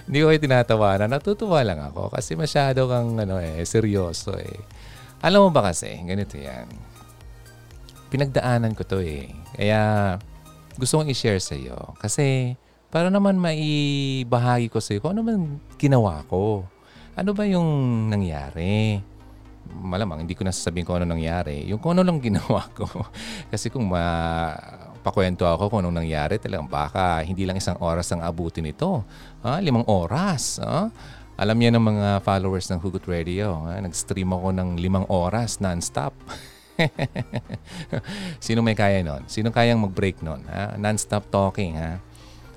[0.08, 1.12] Hindi ko kayo tinatawanan.
[1.12, 4.60] Natutuwa lang ako kasi masyado kang ano eh, seryoso eh.
[5.22, 6.66] Alam mo ba kasi, ganito yan.
[8.10, 9.30] Pinagdaanan ko to eh.
[9.54, 10.18] Kaya
[10.82, 11.78] gusto kong i-share sa iyo.
[12.02, 12.58] Kasi
[12.90, 16.66] para naman maibahagi ko sa iyo kung ano man ginawa ko.
[17.14, 17.70] Ano ba yung
[18.10, 18.98] nangyari?
[19.72, 21.70] Malamang, hindi ko na sasabihin kung ano nangyari.
[21.70, 22.90] Yung kung ano lang ginawa ko.
[23.54, 28.66] Kasi kung mapakwento ako kung anong nangyari, talagang baka hindi lang isang oras ang abutin
[28.66, 29.06] ito.
[29.46, 29.62] Ha?
[29.62, 30.58] Limang oras.
[30.58, 30.90] Ha?
[31.38, 33.70] Alam niya ng mga followers ng Hugot Radio.
[33.70, 33.78] Ha?
[33.86, 36.18] Nag-stream ako ng limang oras non-stop.
[38.46, 39.26] Sino may kaya nun?
[39.28, 40.46] Sino kayang mag-break nun?
[40.48, 40.76] Ha?
[40.76, 41.78] Non-stop talking.
[41.78, 42.02] Ha?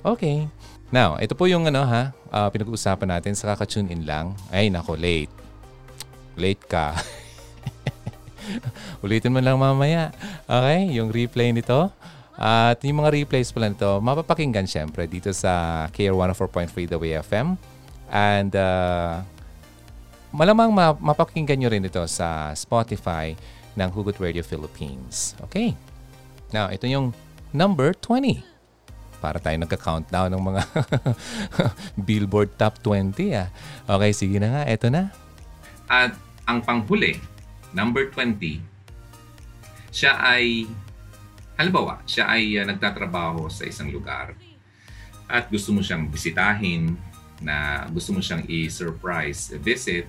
[0.05, 0.49] Okay.
[0.95, 4.39] Now, ito po yung ano ha, uh, pinag-uusapan natin sa kaka-tune in lang.
[4.53, 5.33] Ay, nako, late.
[6.39, 6.95] Late ka.
[9.05, 10.15] Ulitin mo lang mamaya.
[10.47, 11.91] Okay, yung replay nito.
[12.35, 17.55] At yung mga replays pala nito, mapapakinggan syempre dito sa KR 104.3 The Way FM.
[18.11, 19.23] And uh,
[20.35, 23.39] malamang mapakinggan nyo rin ito sa Spotify
[23.75, 25.35] ng Hugot Radio Philippines.
[25.51, 25.75] Okay.
[26.55, 27.11] Now, ito yung
[27.51, 28.43] number 20
[29.19, 30.63] para tayo nagka-countdown ng mga
[32.07, 33.35] Billboard Top 20.
[33.35, 33.49] Ah.
[33.89, 34.63] Okay, sige na nga.
[34.69, 35.11] Ito na.
[35.89, 36.15] At
[36.45, 37.17] ang panghuli,
[37.73, 38.61] number 20,
[39.89, 40.69] siya ay,
[41.57, 44.37] halimbawa, siya ay uh, nagtatrabaho sa isang lugar
[45.29, 46.97] at gusto mo siyang bisitahin,
[47.41, 50.09] na gusto mo siyang i-surprise visit,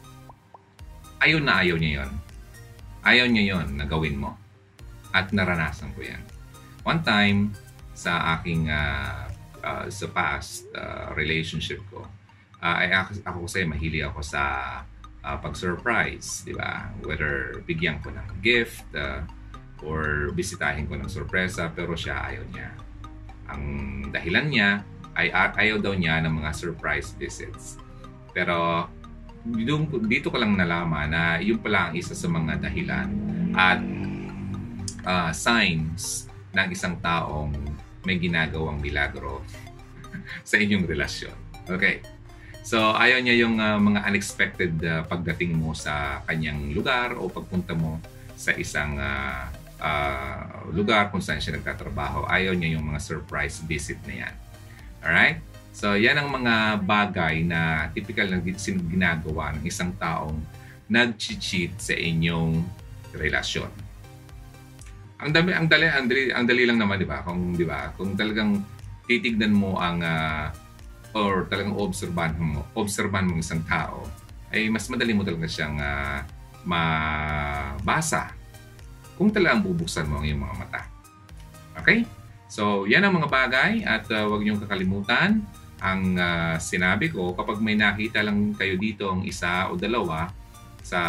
[1.24, 2.12] ayaw na ayaw niya yon.
[3.06, 4.34] Ayaw niya yon na gawin mo.
[5.14, 6.22] At naranasan ko yan.
[6.82, 7.54] One time,
[7.96, 9.32] sa aking uh,
[9.64, 12.04] uh, sa past uh, relationship ko
[12.60, 14.42] uh, ay ako, ako kasi mahilig ako sa
[15.24, 16.92] uh, pag-surprise, di ba?
[17.06, 19.24] Whether bigyan ko ng gift uh,
[19.86, 22.70] or bisitahin ko ng sorpresa pero siya ayaw niya.
[23.54, 23.64] Ang
[24.10, 24.70] dahilan niya
[25.16, 27.80] ay ayaw daw niya ng mga surprise visits.
[28.36, 28.90] Pero
[30.10, 33.08] dito ko lang nalaman na yun pala ang isa sa mga dahilan
[33.54, 33.80] at
[35.06, 37.54] uh, signs ng isang taong
[38.06, 39.46] may ginagawang milagro
[40.50, 41.36] sa inyong relasyon.
[41.70, 42.02] Okay.
[42.66, 47.78] So, ayaw niya yung uh, mga unexpected uh, pagdating mo sa kanyang lugar o pagpunta
[47.78, 48.02] mo
[48.34, 52.26] sa isang uh, uh, lugar kung saan siya nagtatrabaho.
[52.26, 54.36] Ayaw niya yung mga surprise visit na yan.
[55.06, 55.38] Alright?
[55.76, 60.40] So, yan ang mga bagay na typical na ginagawa ng isang taong
[60.88, 62.64] nag-cheat sa inyong
[63.12, 63.86] relasyon
[65.16, 67.24] ang dami ang dali ang dali, ang dali lang naman 'di ba?
[67.24, 67.90] Kung 'di ba?
[67.96, 68.60] Kung talagang
[69.08, 70.52] titignan mo ang uh,
[71.16, 74.04] or talagang obserbahan mo, obserbahan mo isang tao,
[74.52, 76.20] ay mas madali mo talaga siyang uh,
[76.68, 78.36] mabasa
[79.16, 80.82] kung talagang bubuksan mo ang iyong mga mata.
[81.80, 82.04] Okay?
[82.52, 85.40] So, yan ang mga bagay at uh, huwag niyong kakalimutan
[85.84, 90.32] ang uh, sinabi ko kapag may nakita lang kayo dito ang isa o dalawa
[90.80, 91.02] sa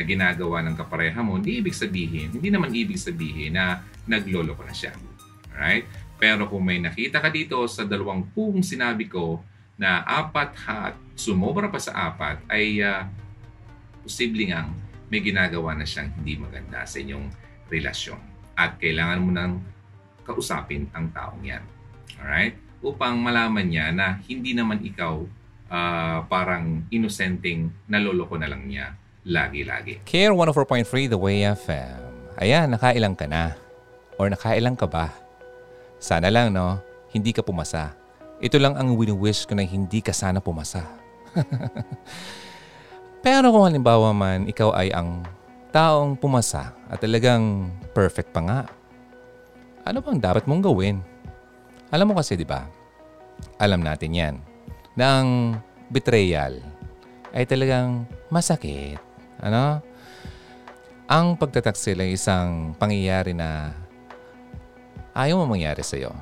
[0.00, 4.64] na ginagawa ng kapareha mo, hindi ibig sabihin, hindi naman ibig sabihin na naglolo ko
[4.64, 4.96] na siya.
[5.52, 5.84] Alright?
[6.16, 9.44] Pero kung may nakita ka dito sa dalawang kung sinabi ko
[9.76, 13.04] na apat at sumobra pa sa apat, ay uh,
[14.00, 14.72] posible ngang
[15.12, 17.28] may ginagawa na siyang hindi maganda sa inyong
[17.68, 18.20] relasyon.
[18.56, 19.60] At kailangan mo nang
[20.24, 21.64] kausapin ang taong yan.
[22.16, 22.56] Alright?
[22.80, 25.20] Upang malaman niya na hindi naman ikaw
[25.68, 30.00] uh, parang inosenteng naloloko na lang niya lagi-lagi.
[30.08, 32.00] Care 104.3 The Way FM.
[32.40, 33.52] Ayan, nakailang ka na.
[34.16, 35.12] Or nakailang ka ba?
[36.00, 36.80] Sana lang, no?
[37.12, 37.92] Hindi ka pumasa.
[38.40, 40.88] Ito lang ang wini-wish ko na hindi ka sana pumasa.
[43.24, 45.20] Pero kung halimbawa man, ikaw ay ang
[45.68, 48.60] taong pumasa at talagang perfect pa nga,
[49.84, 51.04] ano bang dapat mong gawin?
[51.90, 52.66] Alam mo kasi, di ba?
[53.58, 54.34] Alam natin yan.
[54.94, 55.58] Na ang
[55.90, 56.62] betrayal
[57.34, 58.98] ay talagang masakit
[59.40, 59.80] ano?
[61.10, 63.74] Ang pagtataksil ay isang pangyayari na
[65.16, 66.14] ayaw mo mangyari sa iyo.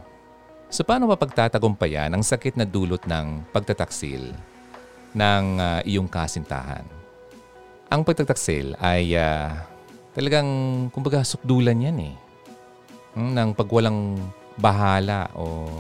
[0.73, 4.33] So paano ba pagtatagumpayan ang sakit na dulot ng pagtataksil
[5.13, 6.85] ng uh, iyong kasintahan?
[7.93, 9.53] Ang pagtataksil ay uh,
[10.17, 10.49] talagang
[10.89, 12.15] kumbaga sukdulan yan eh.
[13.13, 14.17] Hmm, ng pagwalang
[14.59, 15.71] bahala o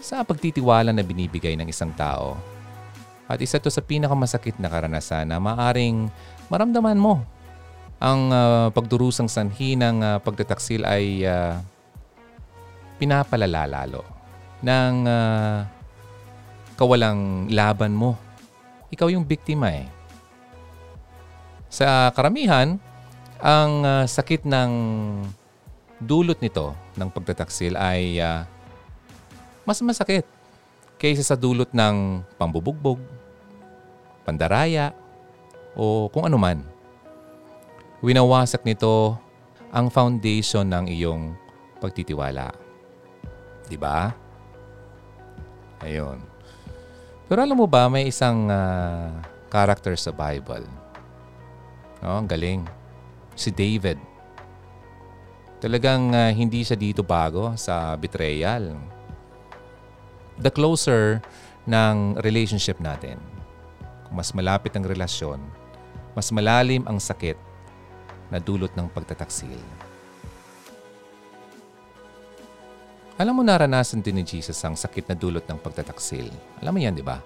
[0.00, 2.38] sa pagtitiwala na binibigay ng isang tao
[3.26, 6.06] at isa to sa pinakamasakit na karanasan na maaring
[6.46, 7.26] maramdaman mo.
[7.98, 11.58] Ang uh, pagdurusang sanhi ng uh, pagtataksil ay uh,
[13.02, 14.04] pinapalala lalo
[14.62, 15.66] ng uh,
[16.78, 18.14] kawalang laban mo.
[18.92, 19.88] Ikaw yung biktima eh.
[21.66, 22.78] Sa karamihan,
[23.42, 24.70] ang uh, sakit ng
[26.00, 28.44] dulot nito ng pagtataksil ay uh,
[29.64, 30.24] mas masakit
[30.96, 33.00] kaysa sa dulot ng pambubugbog,
[34.24, 34.96] pandaraya,
[35.76, 36.64] o kung ano man.
[38.00, 39.16] Winawasak nito
[39.68, 41.36] ang foundation ng iyong
[41.80, 42.48] pagtitiwala.
[43.68, 44.08] Di ba?
[45.84, 46.22] Ayun.
[47.28, 49.10] Pero alam mo ba, may isang uh,
[49.52, 50.64] character sa Bible.
[52.00, 52.64] No, ang galing.
[53.36, 54.00] Si David.
[55.66, 58.78] Talagang uh, hindi siya dito bago sa betrayal.
[60.38, 61.18] The closer
[61.66, 63.18] ng relationship natin,
[64.06, 65.42] kung mas malapit ang relasyon,
[66.14, 67.34] mas malalim ang sakit
[68.30, 69.58] na dulot ng pagtataksil.
[73.18, 76.30] Alam mo naranasan din ni Jesus ang sakit na dulot ng pagtataksil.
[76.62, 77.18] Alam mo yan, di ba?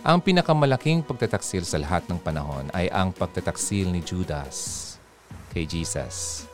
[0.00, 4.96] Ang pinakamalaking pagtataksil sa lahat ng panahon ay ang pagtataksil ni Judas
[5.52, 6.48] kay Jesus.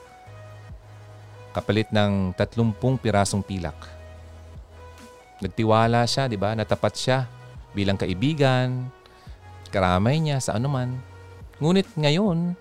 [1.56, 3.76] Kapalit ng 30 pirasong pilak.
[5.40, 6.52] Nagtiwala siya, di ba?
[6.52, 7.24] Natapat siya
[7.72, 8.92] bilang kaibigan,
[9.72, 10.92] karamay niya sa anuman.
[11.56, 12.52] Ngunit ngayon,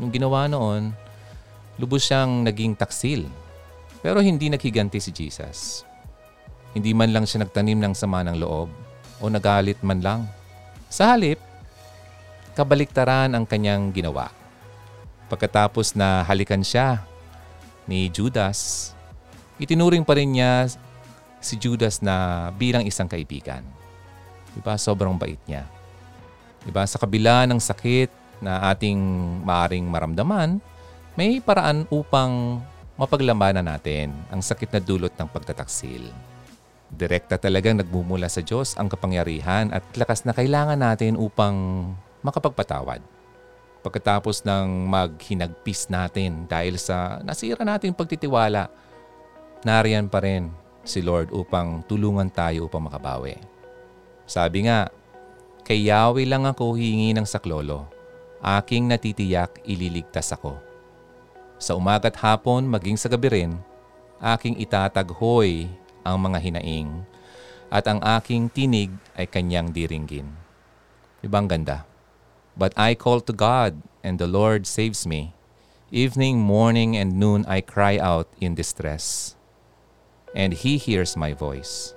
[0.00, 0.96] nung ginawa noon,
[1.76, 3.28] lubos siyang naging taksil
[4.00, 5.82] pero hindi naghiganti si Jesus.
[6.72, 8.70] Hindi man lang siya nagtanim ng sama ng loob
[9.18, 10.20] o nagalit man lang.
[10.88, 11.40] Sa halip,
[12.54, 14.30] kabaliktaran ang kanyang ginawa.
[15.28, 17.04] Pagkatapos na halikan siya
[17.88, 18.92] ni Judas,
[19.56, 20.68] itinuring pa rin niya
[21.40, 23.64] si Judas na bilang isang kaibigan.
[24.52, 24.76] Diba?
[24.76, 25.64] Sobrang bait niya.
[26.62, 26.84] Diba?
[26.84, 28.12] Sa kabila ng sakit
[28.44, 29.00] na ating
[29.42, 30.60] maaring maramdaman,
[31.18, 32.62] may paraan upang
[32.94, 36.12] mapaglabanan natin ang sakit na dulot ng pagtataksil.
[36.88, 41.88] Direkta talagang nagmumula sa Diyos ang kapangyarihan at lakas na kailangan natin upang
[42.22, 43.17] makapagpatawad.
[43.88, 48.68] Pagkatapos ng maghinagpis natin dahil sa nasira nating pagtitiwala,
[49.64, 50.52] nariyan pa rin
[50.84, 53.40] si Lord upang tulungan tayo upang makabawi.
[54.28, 54.92] Sabi nga,
[55.64, 57.88] kay Yahweh lang ako hingi ng saklolo.
[58.44, 60.60] Aking natitiyak ililigtas ako.
[61.56, 63.56] Sa umaga't hapon, maging sa gabi rin,
[64.20, 65.64] aking itataghoy
[66.04, 66.92] ang mga hinaing
[67.72, 70.28] at ang aking tinig ay kanyang diringgin.
[71.24, 71.87] Ibang ganda.
[72.58, 75.32] But I call to God and the Lord saves me.
[75.94, 79.38] Evening, morning, and noon I cry out in distress.
[80.34, 81.94] And He hears my voice.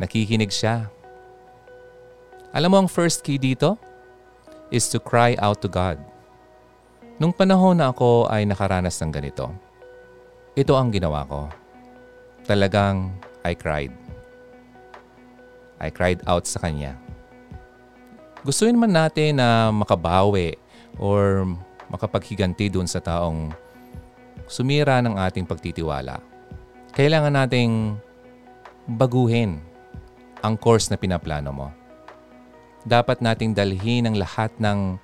[0.00, 0.88] Nakikinig siya.
[2.54, 3.76] Alam mo ang first key dito?
[4.72, 6.00] Is to cry out to God.
[7.20, 9.52] Nung panahon na ako ay nakaranas ng ganito,
[10.56, 11.52] ito ang ginawa ko.
[12.48, 13.12] Talagang
[13.44, 13.92] I cried.
[15.76, 17.05] I cried out sa Kanya.
[18.46, 20.54] Gustuin man natin na makabawi
[21.02, 21.42] or
[21.90, 23.50] makapaghiganti dun sa taong
[24.46, 26.22] sumira ng ating pagtitiwala.
[26.94, 27.98] Kailangan nating
[28.86, 29.58] baguhin
[30.46, 31.68] ang course na pinaplano mo.
[32.86, 34.94] Dapat nating dalhin ang lahat ng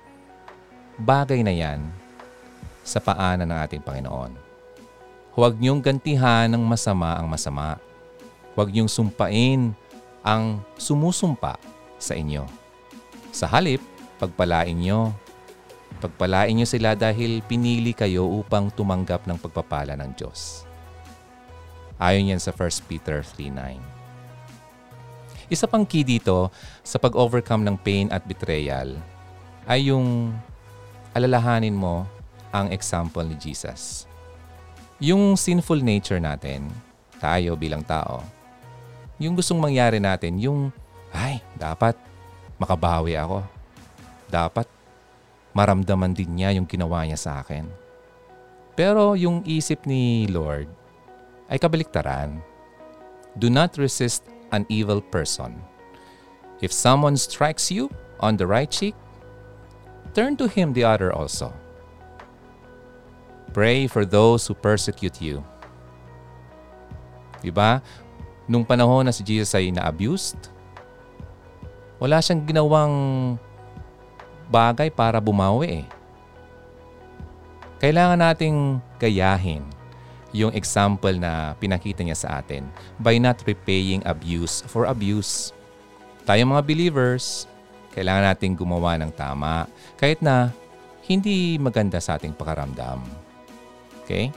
[1.03, 1.83] bagay na yan
[2.87, 4.39] sa paanan ng ating Panginoon.
[5.35, 7.75] Huwag niyong gantihan ng masama ang masama.
[8.55, 9.75] Huwag niyong sumpain
[10.23, 11.59] ang sumusumpa
[11.99, 12.62] sa inyo.
[13.33, 13.81] Sa halip,
[14.21, 15.09] pagpalain niyo.
[15.97, 20.69] Pagpalain niyo sila dahil pinili kayo upang tumanggap ng pagpapala ng Diyos.
[21.97, 23.81] Ayon yan sa 1 Peter 3.9.
[25.49, 26.53] Isa pang key dito
[26.85, 29.01] sa pag-overcome ng pain at betrayal
[29.65, 30.29] ay yung
[31.17, 32.05] alalahanin mo
[32.53, 34.05] ang example ni Jesus.
[35.01, 36.69] Yung sinful nature natin,
[37.17, 38.21] tayo bilang tao,
[39.17, 40.69] yung gustong mangyari natin, yung,
[41.09, 41.97] ay, dapat
[42.63, 43.43] makabawi ako.
[44.31, 44.65] Dapat
[45.51, 47.67] maramdaman din niya yung ginawa niya sa akin.
[48.73, 50.71] Pero yung isip ni Lord
[51.51, 52.41] ay kabaliktaran.
[53.37, 55.59] Do not resist an evil person.
[56.63, 57.91] If someone strikes you
[58.23, 58.95] on the right cheek,
[60.15, 61.51] turn to him the other also.
[63.53, 65.45] Pray for those who persecute you.
[67.43, 67.83] Diba?
[68.49, 70.52] Nung panahon na si Jesus ay na-abused,
[72.03, 72.95] wala siyang ginawang
[74.51, 75.85] bagay para bumawi eh.
[77.79, 79.63] Kailangan nating gayahin
[80.35, 82.67] yung example na pinakita niya sa atin
[82.99, 85.55] by not repaying abuse for abuse.
[86.27, 87.47] Tayong mga believers,
[87.95, 90.51] kailangan nating gumawa ng tama kahit na
[91.07, 92.99] hindi maganda sa ating pakaramdam.
[94.03, 94.27] Okay?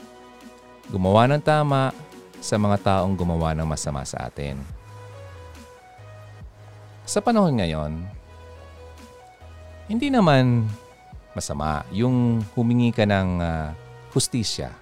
[0.87, 1.91] Gumawa ng tama
[2.39, 4.76] sa mga taong gumawa ng masama sa atin.
[7.07, 8.03] Sa panahon ngayon,
[9.87, 10.67] hindi naman
[11.31, 13.71] masama yung humingi ka ng uh,
[14.11, 14.75] hustisya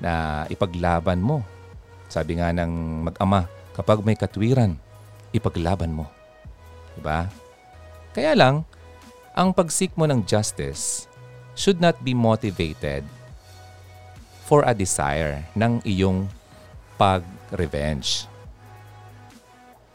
[0.00, 1.44] na ipaglaban mo.
[2.08, 3.44] Sabi nga ng mag-ama,
[3.76, 4.80] kapag may katwiran,
[5.36, 6.08] ipaglaban mo.
[6.96, 7.28] Diba?
[8.16, 8.64] Kaya lang,
[9.36, 11.04] ang pagsik mo ng justice
[11.52, 13.04] should not be motivated
[14.48, 16.24] for a desire ng iyong
[16.96, 18.24] pag-revenge.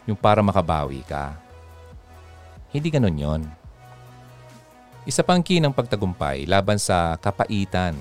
[0.06, 1.43] Yung para makabawi ka.
[2.74, 3.42] Hindi ganun yon.
[5.06, 7.94] Isa pang key ng pagtagumpay laban sa kapaitan,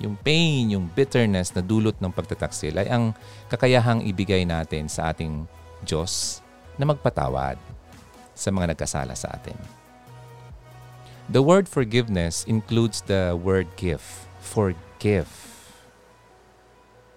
[0.00, 3.16] yung pain, yung bitterness na dulot ng pagtataksil ay ang
[3.48, 5.48] kakayahang ibigay natin sa ating
[5.84, 6.40] Diyos
[6.76, 7.56] na magpatawad
[8.36, 9.56] sa mga nagkasala sa atin.
[11.26, 14.04] The word forgiveness includes the word give.
[14.38, 15.26] Forgive.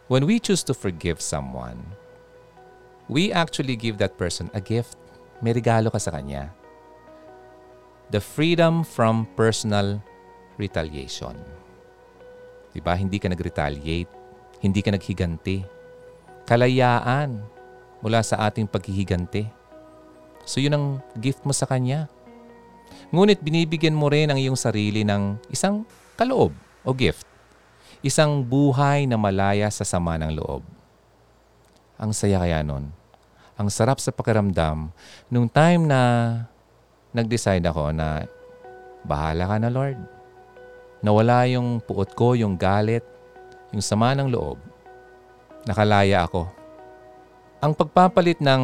[0.10, 1.78] When we choose to forgive someone,
[3.06, 4.98] we actually give that person a gift.
[5.46, 6.50] May regalo ka sa kanya.
[8.10, 10.02] The freedom from personal
[10.58, 11.38] retaliation.
[12.74, 12.98] Diba?
[12.98, 14.10] Hindi ka nag-retaliate.
[14.60, 15.62] Hindi ka naghiganti.
[16.50, 17.38] Kalayaan
[18.02, 19.46] mula sa ating paghihiganti.
[20.42, 20.86] So yun ang
[21.22, 22.10] gift mo sa kanya.
[23.14, 25.86] Ngunit binibigyan mo rin ang iyong sarili ng isang
[26.18, 26.50] kaloob
[26.82, 27.30] o gift.
[28.02, 30.66] Isang buhay na malaya sa sama ng loob.
[32.02, 32.90] Ang saya kaya nun.
[33.60, 34.90] Ang sarap sa pakiramdam
[35.28, 36.02] nung time na
[37.14, 38.26] nag-decide ako na
[39.06, 40.00] bahala ka na Lord.
[41.00, 43.06] Nawala yung puot ko, yung galit,
[43.72, 44.60] yung sama ng loob.
[45.64, 46.48] Nakalaya ako.
[47.60, 48.64] Ang pagpapalit ng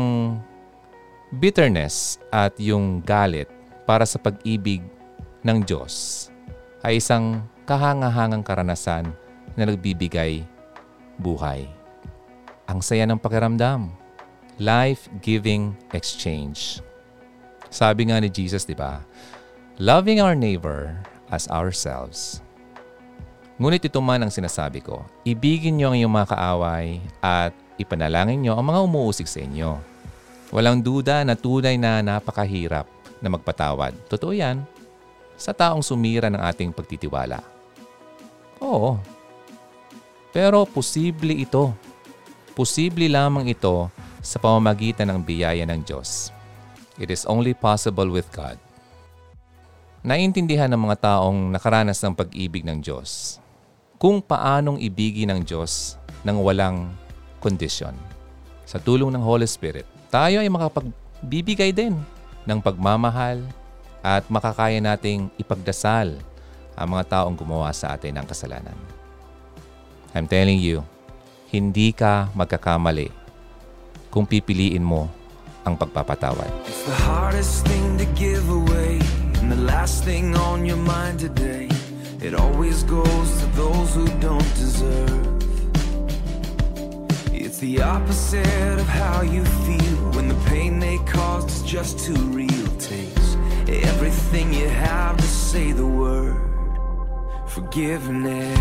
[1.35, 3.47] bitterness at yung galit
[3.83, 4.83] para sa pag-ibig
[5.43, 6.27] ng Diyos
[6.85, 9.09] ay isang kahangahangang karanasan
[9.57, 10.45] na nagbibigay
[11.17, 11.65] buhay.
[12.69, 13.89] Ang saya ng pakiramdam.
[14.55, 16.84] Life-giving exchange.
[17.75, 19.03] Sabi nga ni Jesus, di ba?
[19.83, 20.95] Loving our neighbor
[21.27, 22.39] as ourselves.
[23.59, 28.55] Ngunit ito man ang sinasabi ko, ibigin niyo ang iyong mga kaaway at ipanalangin niyo
[28.55, 29.75] ang mga umuusig sa inyo.
[30.55, 32.87] Walang duda na tunay na napakahirap
[33.19, 33.91] na magpatawad.
[34.07, 34.63] Totoo yan
[35.35, 37.43] sa taong sumira ng ating pagtitiwala.
[38.63, 38.95] Oo.
[40.31, 41.75] Pero posible ito.
[42.55, 43.91] Posible lamang ito
[44.23, 46.34] sa pamamagitan ng biyaya ng Diyos.
[46.95, 48.55] It is only possible with God.
[50.05, 53.41] Naintindihan ng mga taong nakaranas ng pag-ibig ng Diyos
[53.99, 56.93] kung paanong ibigin ng Diyos ng walang
[57.43, 57.97] kondisyon.
[58.63, 61.99] Sa tulong ng Holy Spirit, tayo ay makapagbibigay din
[62.47, 63.43] ng pagmamahal
[63.99, 66.15] at makakaya nating ipagdasal
[66.77, 68.77] ang mga taong gumawa sa atin ng kasalanan.
[70.15, 70.85] I'm telling you,
[71.51, 73.11] hindi ka magkakamali
[74.13, 75.11] kung pipiliin mo
[75.65, 76.47] ang pagpapatawad.
[76.69, 79.01] It's the hardest thing to give away,
[79.41, 81.67] and the last thing on your mind today.
[82.21, 85.25] It always goes to those who don't deserve.
[87.33, 92.17] It's the opposite of how you feel when the pain they caused is just too
[92.33, 92.67] real.
[92.79, 93.37] Takes
[93.67, 96.37] everything you have to say the word
[97.55, 98.57] forgiveness.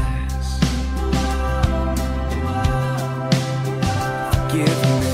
[4.33, 5.14] Forgiveness.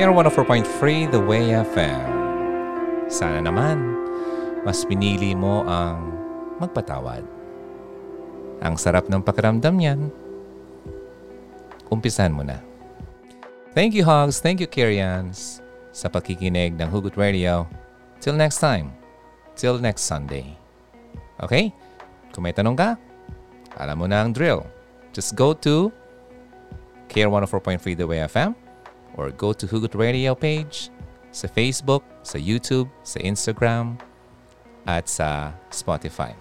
[0.00, 2.08] KR 104.3 The Way FM.
[3.12, 4.00] Sana naman,
[4.64, 6.16] mas pinili mo ang
[6.56, 7.20] magpatawad.
[8.64, 10.08] Ang sarap ng pakiramdam niyan.
[11.92, 12.64] Umpisan mo na.
[13.76, 14.40] Thank you, Hogs.
[14.40, 15.60] Thank you, Kirians,
[15.92, 17.68] sa pakikinig ng Hugot Radio.
[18.24, 18.96] Till next time.
[19.52, 20.56] Till next Sunday.
[21.44, 21.76] Okay?
[22.32, 22.96] Kung may tanong ka,
[23.76, 24.64] alam mo na ang drill.
[25.12, 25.92] Just go to
[27.12, 28.69] KR 104.3 The Way FM
[29.20, 30.88] or go to Hugot Radio page
[31.28, 34.00] sa Facebook, sa YouTube, sa Instagram,
[34.88, 36.32] at sa Spotify.